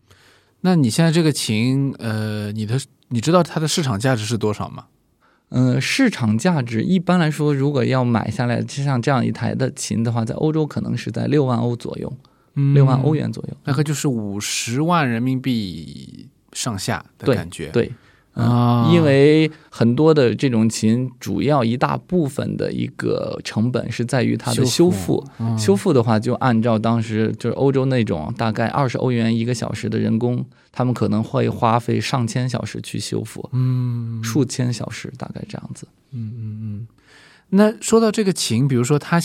[0.61, 2.79] 那你现在这个琴，呃，你的
[3.09, 4.85] 你知道它的市场价值是多少吗？
[5.49, 12.11] 嗯，市场价值一般来说，如果要买下来，就像这样一台的琴的话，在欧洲可能是在六万欧左右，
[12.55, 13.55] 嗯六万欧，元左右。
[13.63, 17.69] 大概就是五十万人民币上下的感觉。
[17.69, 17.93] 对，
[18.37, 25.23] 啊，因为很多的这种琴，主要一大部分的一个成本是在于它的修复。
[25.39, 35.87] 嗯修复的话，就按照当时就是欧洲那种大概二十欧元一个小时的人工，他们可能会花费上千小时去修复，嗯数千小时大概这样子。
[36.11, 36.87] 嗯嗯嗯
[37.49, 39.19] 那说到这个琴，比如说它，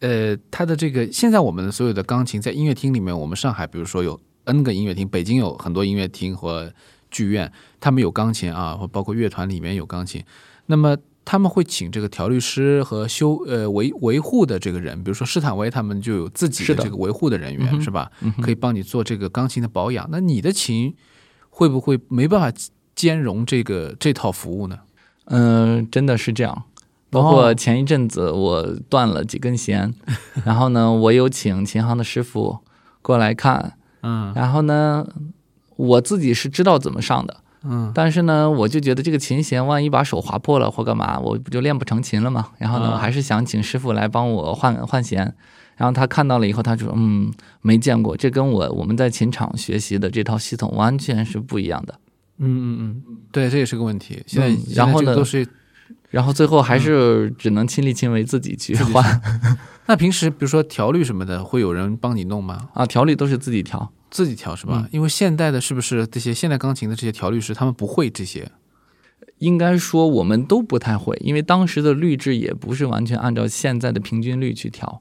[0.00, 6.72] 呃，它的这个现在我们的所有的钢琴在音乐厅里面，我们上海比如说有 N 个音乐厅，北京有很多音乐厅和
[7.10, 7.50] 剧院，
[7.80, 10.22] 他们有钢琴啊，或包括乐团里面有钢琴，
[10.66, 18.10] 那么他们会请这个调律师和修呃维维护的这个人，比如说施坦威他们就有自己的的这个维护的人员，是吧？
[18.20, 20.08] 嗯可以帮你做这个钢琴的保养。
[20.10, 20.94] 那你的琴
[21.50, 22.58] 会不会没办法
[22.94, 24.78] 兼容这个这套服务呢？
[25.26, 26.64] 嗯、真的是这样。
[27.10, 29.94] 包括前一阵子我断了几根弦，
[30.44, 32.58] 然后呢，我有请琴行的师傅
[33.00, 35.06] 过来看，嗯然后呢，
[35.78, 42.48] 我自己是知道怎么上的，嗯但是呢，我就觉得这个琴弦万一把手划破了或干嘛，我不就练不成琴了吗？
[42.58, 45.34] 然后呢，啊我还是想请师傅来帮我换换弦。
[45.76, 51.94] 然后他看到了以后，他就说：“嗯，没见过，这跟我我们在琴场学习的这套系统完全是不一样的。
[52.38, 54.20] 嗯嗯嗯，对，这也是个问题。
[54.26, 55.46] 现在、嗯然后呢都是
[56.10, 59.20] 然后最后还是只能亲力亲为自己去换
[59.86, 62.70] 那平时比如说调律什么的，会有人帮你弄吗？
[62.74, 63.92] 啊，调律都是自己调。
[64.10, 64.82] 自己调是吧？
[64.84, 68.50] 嗯因为现代的是不是这些现代钢琴的这些调律师，他们不会这些？
[69.38, 75.00] 应该说我们都不太会，因为当时的律制也不是完全按照现在的平均律去调。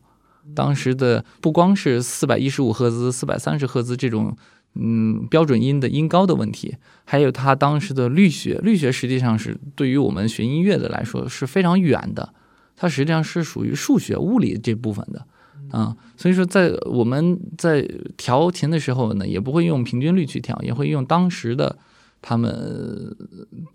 [0.56, 4.38] 当时的不光是四百一十五赫兹、四百三十赫兹这种
[4.76, 12.34] 嗯标准音的音高的问题，还有它当时的律学，律学实际上是对于我们学音乐的来说是非常远的，
[12.76, 15.26] 它实际上是属于数学、物理这部分的。
[15.70, 17.86] 啊、所以说，在我们在
[18.16, 21.78] 调琴的时候呢，也不会用平均律去调，也会用当时的
[22.22, 23.14] 他们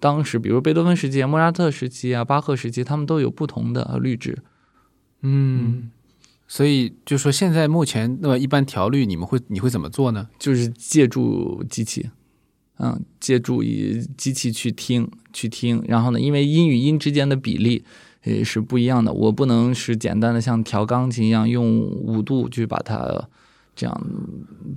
[0.01, 4.39] 当时，比如贝多芬时期、莫扎特时期啊、巴赫时期，他们都有不同的律制。
[5.20, 5.91] 嗯，
[6.49, 10.28] 所以就说现在目前那么一般调律，你们会你会怎么做呢？
[10.39, 12.09] 就是借助机器，
[12.78, 17.85] 嗯，借助以机器去听去听，然后呢，因为音与音之间的比例。
[18.25, 19.12] 也，是不一样的。
[19.12, 23.29] 我不能是简单的像调钢琴一样用五度去把它
[23.75, 24.03] 这样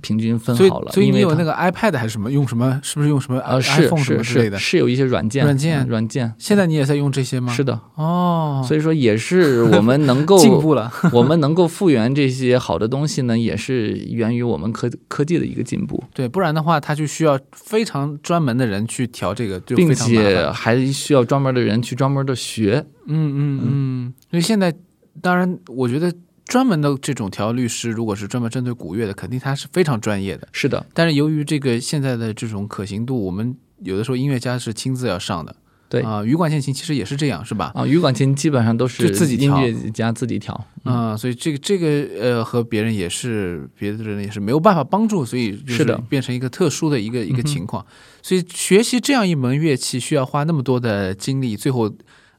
[0.00, 0.92] 平均分好了。
[0.92, 2.30] 所以你有那个 iPad 还是什么？
[2.30, 2.80] 用什么？
[2.82, 4.70] 是不是用什么呃是 iPhone 什是么之类的是？
[4.70, 7.52] 是有一些软件软件嗯软件，现在你也在用这些吗？
[7.52, 7.80] 是的。
[7.94, 10.92] 哦，所以说也是我们能够 进步了。
[11.12, 20.46] 我们能够复原这些好的东西呢，也是源于我们科科技的一个进步，对，不然的话，他就需要非常专门的人去调这个，就并且。
[20.52, 22.84] 还需要专门的人去专门的学。
[23.06, 24.74] 嗯嗯嗯，所以现在
[25.20, 26.12] 当然，我觉得
[26.46, 30.48] 专门的这种调律师，如果是专门针对古乐的，肯定他是非常专业的。
[30.52, 35.54] 是的，但是由于这个现在的这种可行度，我们有的时候音乐家是亲自要上的。
[35.88, 37.70] 对啊、羽管键琴其实也是这样，是吧？
[37.72, 40.66] 啊，羽管琴基本上都是自己调音乐家自己调。
[40.82, 47.86] 啊、所以这个这个呃和别人也是别的人也是没有办法帮助，所以就是的变成一个特殊的一个一个情况。
[48.20, 51.88] 所以学习这样一门乐器需要花那么多的精力，最后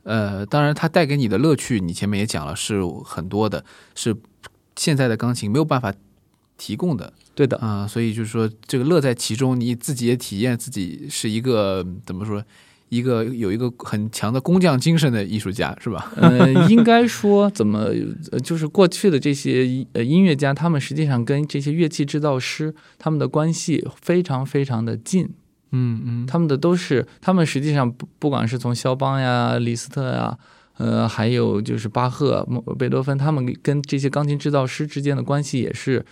[0.08, 4.16] 呃，当然它带给你的乐趣，你前面也讲了是很多的，是
[4.78, 5.93] 现在的钢琴没有办法
[6.58, 12.41] 提供的对的，啊、所以就是说这个乐在其中，你自己也体验自己是一个怎么说？
[12.89, 16.10] 一个有一个很强的工匠精神的艺术家，是吧？
[16.16, 17.80] 呃，应该说怎么，
[18.32, 25.30] 呃就是过去的这些呃音乐家，他们实际上跟这些乐器制造师他们的关系非常非常的近。
[25.72, 30.38] 嗯嗯，他们的都是，他们实际上不不管是从肖邦呀、李斯特呀，
[30.78, 36.05] 呃，还有就是巴赫、莫贝多芬，他们跟这些钢琴制造师之间的关系也是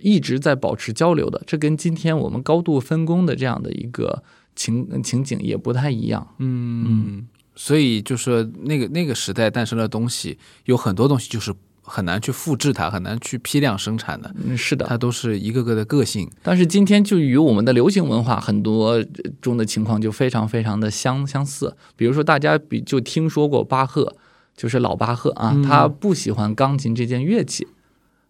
[0.00, 1.42] 一直在保持交流的。
[1.46, 4.22] 这跟今天我们高度分工的这样的一个
[4.54, 6.34] 情情景也不太一样。
[6.38, 11.52] 嗯，所以就是那个那个时代诞生的东西，有很多东西就是
[11.82, 14.86] 很难去复制它，很难去批量生产的，嗯，是的。
[14.88, 16.30] 它都是一个个的个性。
[16.42, 19.04] 但是今天就与我们的流行文化很多呃
[19.40, 21.76] 中的情况就非常非常的相相似。
[21.96, 24.14] 比如说，大家比就听说过巴赫，
[24.56, 27.66] 就是老巴赫啊，嗯他不喜欢钢琴这件乐器。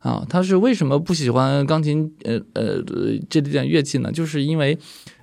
[0.02, 2.12] 啊，他是为什么不喜欢钢琴？
[2.24, 2.82] 呃呃，
[3.30, 4.10] 这件乐器呢？
[4.10, 4.76] 就是因为，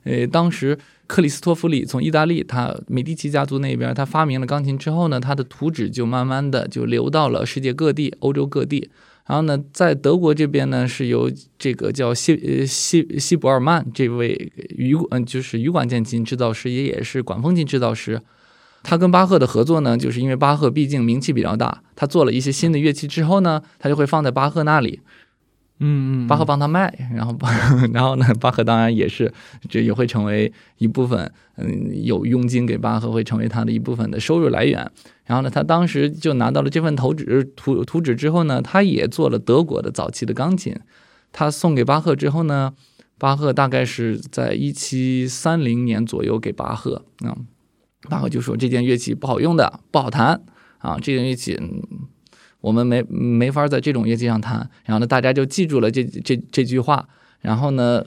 [0.06, 8.90] 呃，当时克里斯托弗里从意大利，他美第奇家族那边，他发明了钢琴之后呢，他的图纸就慢慢的就流到了世界各地，欧洲各地。
[9.28, 18.22] 然后呢，在德国这边呢，是由这个叫西呃西西伯尔曼这位羽管就是羽管键琴制造师，也也是管风琴制造师。
[18.84, 25.02] 他跟巴赫的合作呢，就是因为巴赫毕竟名气比较大，他做了一些新的乐器之后呢，他就会放在巴赫那里，
[25.80, 27.52] 嗯嗯，巴赫帮他卖，然后巴
[27.94, 29.34] 然后呢，巴赫当然也是
[29.68, 34.90] 这也会成为一部分，嗯，有佣金给巴赫会成为他的一部分的收入来源。
[35.26, 40.76] 然后呢，他当时就拿到了这份图纸图图纸之后呢，他也做了德国的早期的钢琴，
[41.32, 42.74] 他送给巴赫之后呢，
[43.18, 47.38] 巴赫大概是在一七三零年左右给巴赫啊、
[48.08, 50.42] 巴赫就说这件乐器不好用的，不好弹
[50.78, 51.60] 啊，这件乐器。
[52.62, 57.08] 我们没没法在这种乐器上弹，然后呢，大家就记住了这这这句话，
[57.40, 58.06] 然后呢，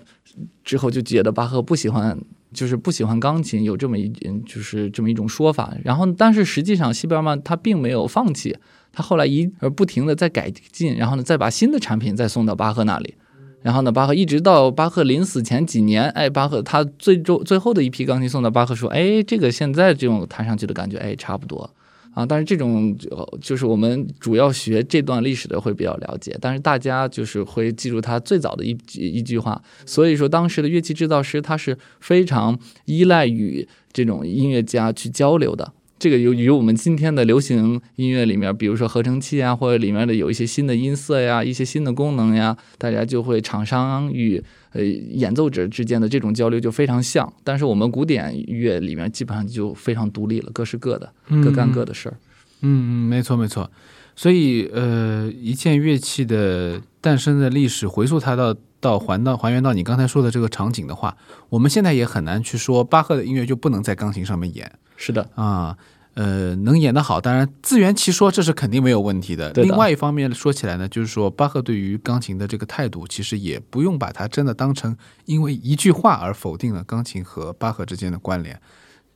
[0.63, 2.19] 之后就觉得巴赫不喜欢
[2.53, 4.11] 就是不喜欢钢琴，有这么一
[4.45, 5.75] 就是这么一种说法。
[5.83, 8.55] 然后，但是实际上，西贝尔曼他并没有放弃，
[8.93, 13.15] 他后来一而不停的在改进，然后呢，再把新的产品再送到巴赫那里。
[13.63, 21.71] 然后呢，巴赫一直到巴赫临死前几年，哎，巴赫他最终最后的一批钢琴送到巴赫说，哎，这个现在这种弹上去的感觉，哎，差不多
[22.13, 22.27] 啊。
[22.27, 29.63] 但是这种就就是我们主要学这段历史的会比较了解，但是大家就是会记住他最早的一一句话。
[29.87, 35.73] 所以说，当时的乐器制造师他是非常依赖于这种音乐家去交流的。
[36.03, 44.43] 这个由于我们今天的流行音乐里面，比如说合成器啊，或者里面的有一些新的音色呀，一些新的功能呀，大家就会厂商与
[44.73, 47.33] 呃演奏者之间的这种交流就非常像。
[47.45, 51.13] 但是我们古典乐里面基本上就非常独立了，各是各的，
[51.45, 52.19] 各干各的事儿。
[52.63, 53.71] 嗯嗯，没错没错。
[54.17, 58.53] 所以呃，一件乐器的诞生的历史，回溯它到
[58.83, 61.17] 到还到还原到你刚才说的这个场景的话，
[61.49, 64.71] 我们现在也很难去说巴赫的音乐就不能在钢琴上面演。
[64.97, 65.79] 是的啊。
[66.15, 69.51] 呃，能演得好，当然自圆其说，这是肯定没有问题的。
[69.55, 78.61] 另外一方面说起来呢，就是说巴赫对于钢琴的这个态度，其实也不用把它真的当成因为一句话而否定了钢琴和巴赫之间的关联。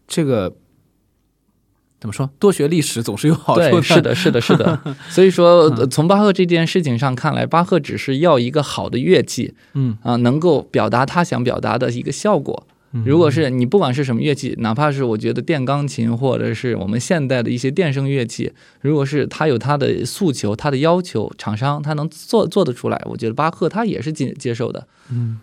[0.08, 0.56] 这个
[1.98, 2.28] 怎么说？
[2.38, 3.82] 多学历史总是有好处的。
[3.82, 4.78] 是的，是的，是的。
[5.08, 12.66] 所以说，从巴赫这件事情上看来，巴赫只是要一个好的乐器，嗯啊，能够表达他想表达的一个效果。
[13.04, 24.86] 如果是你不管是什么乐器，哪怕是我觉得电钢琴或者是我们现代的一些电声乐器，如果是他有他的诉求、他的要求，厂商他能做做得出来，我觉得巴赫他也是接接受的。
[25.10, 25.38] 嗯，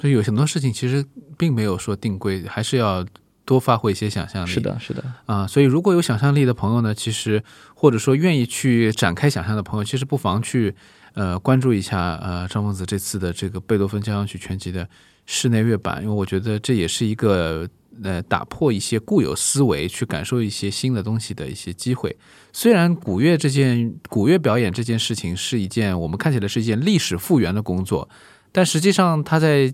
[0.00, 1.04] 所以有很多事情其实
[1.36, 3.06] 并没有说定规，还是要
[3.48, 4.50] 多发挥一些想象力。
[4.50, 7.42] 是的，是的啊，所以如果有想象力的朋友呢，其实
[7.74, 10.74] 或者说愿意去展开想象的朋友，其实不妨去
[11.14, 14.86] 呃关注一下呃张凤子这次的这个贝多芬交响曲全集的。
[15.30, 17.68] 室内乐版，因为我觉得这也是一个
[18.02, 22.16] 呃打破一些固有思维，去感受一些新的东西的一些机会。
[22.50, 28.08] 虽然古乐这件古乐表演这件事情是一件我们看起来是一件历史复原的工作，
[28.52, 29.70] 但实际上它在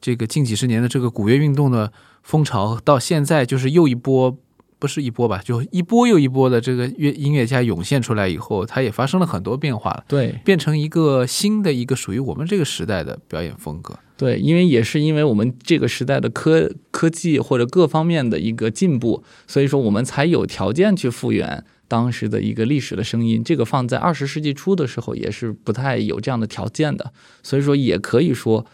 [0.00, 1.92] 这个近几十年的这个古乐运动的
[2.26, 4.36] 风潮到现在，就是又一波。
[4.78, 10.04] 不是一波吧，就一波又一波的这个乐音乐家涌现出来以后，它也发生了很多变化了。
[10.06, 13.98] 对，变成一个新的一个属于我们这个时代的表演风格。
[14.18, 23.42] 对，因为也是因为我们这个时代的科科技或者各方面的一个进步，所以说我们才有条件去复原当时的一个历史的声音。
[23.42, 28.66] 这个放在二十世纪初的时候也是不太有这样的条件的，所以说也可以说。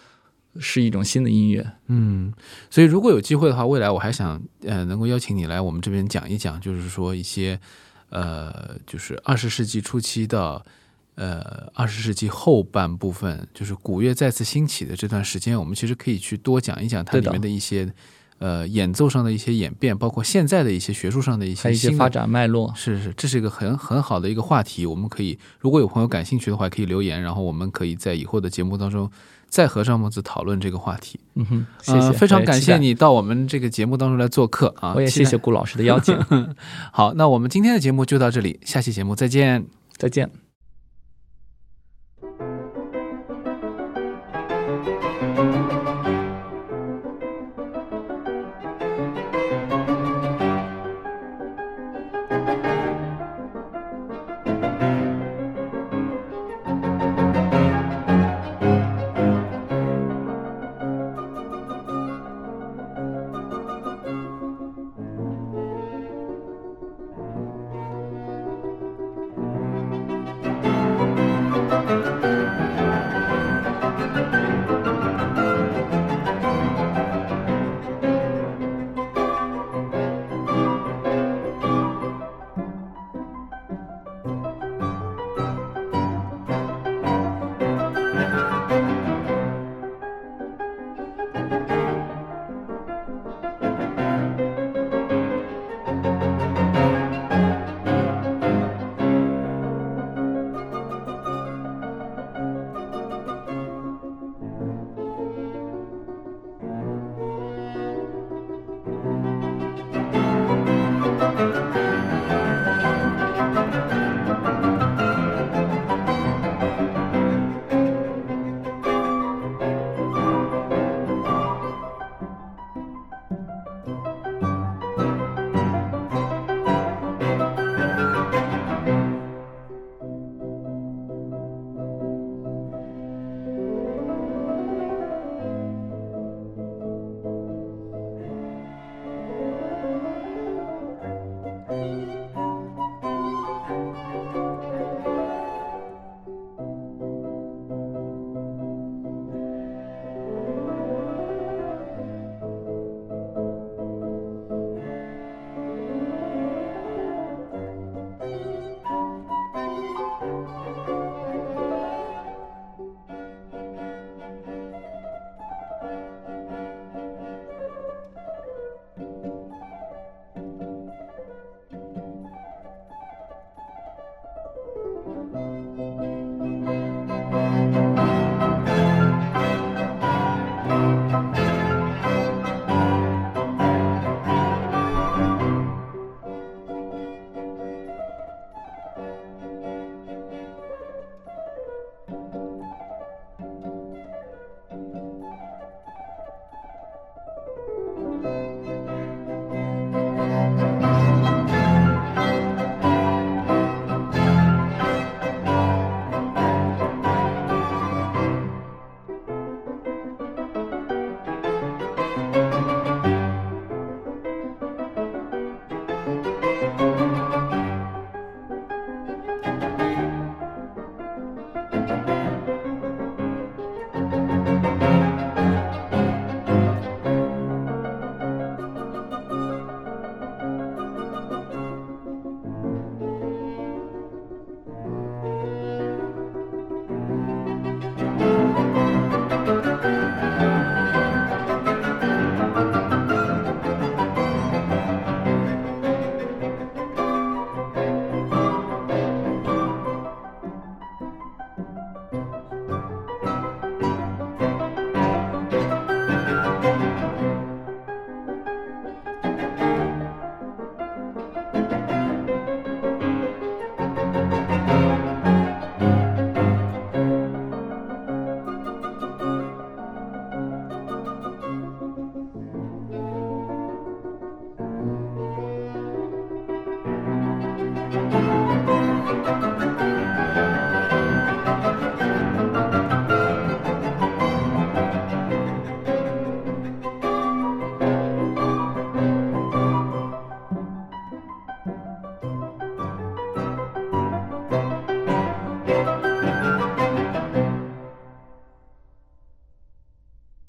[0.61, 2.33] 是一种新的音乐，嗯，
[2.69, 7.59] 所以如果有机会的话，未来我还想呃能够邀请你来我们这边讲一讲，就是说一些
[8.11, 10.63] 呃，就是二十世纪初期到
[11.15, 17.91] 呃二十世纪后半部分，就是古乐再次兴起的这段时间，我们其实可以去多讲一讲它里面的一些
[18.43, 22.71] 呃演奏上的一些演变，包括现在的一些学术上的一些一些发展脉络。
[22.77, 29.11] 是是，这是一个很很好的一个话题，我们可以如果有朋友感兴趣的话，可以留言，然后我们可以在以后的节目当中。
[29.53, 34.95] 再和张孟子讨论这个话题，嗯哼，谢谢，非常感谢你到我们这个节目当中来做客啊！
[34.97, 36.19] 我也谢谢顾老师的邀请。
[36.91, 39.67] 好，那我们今天的节目就到这里，下期节目再见，
[39.99, 40.52] 再见。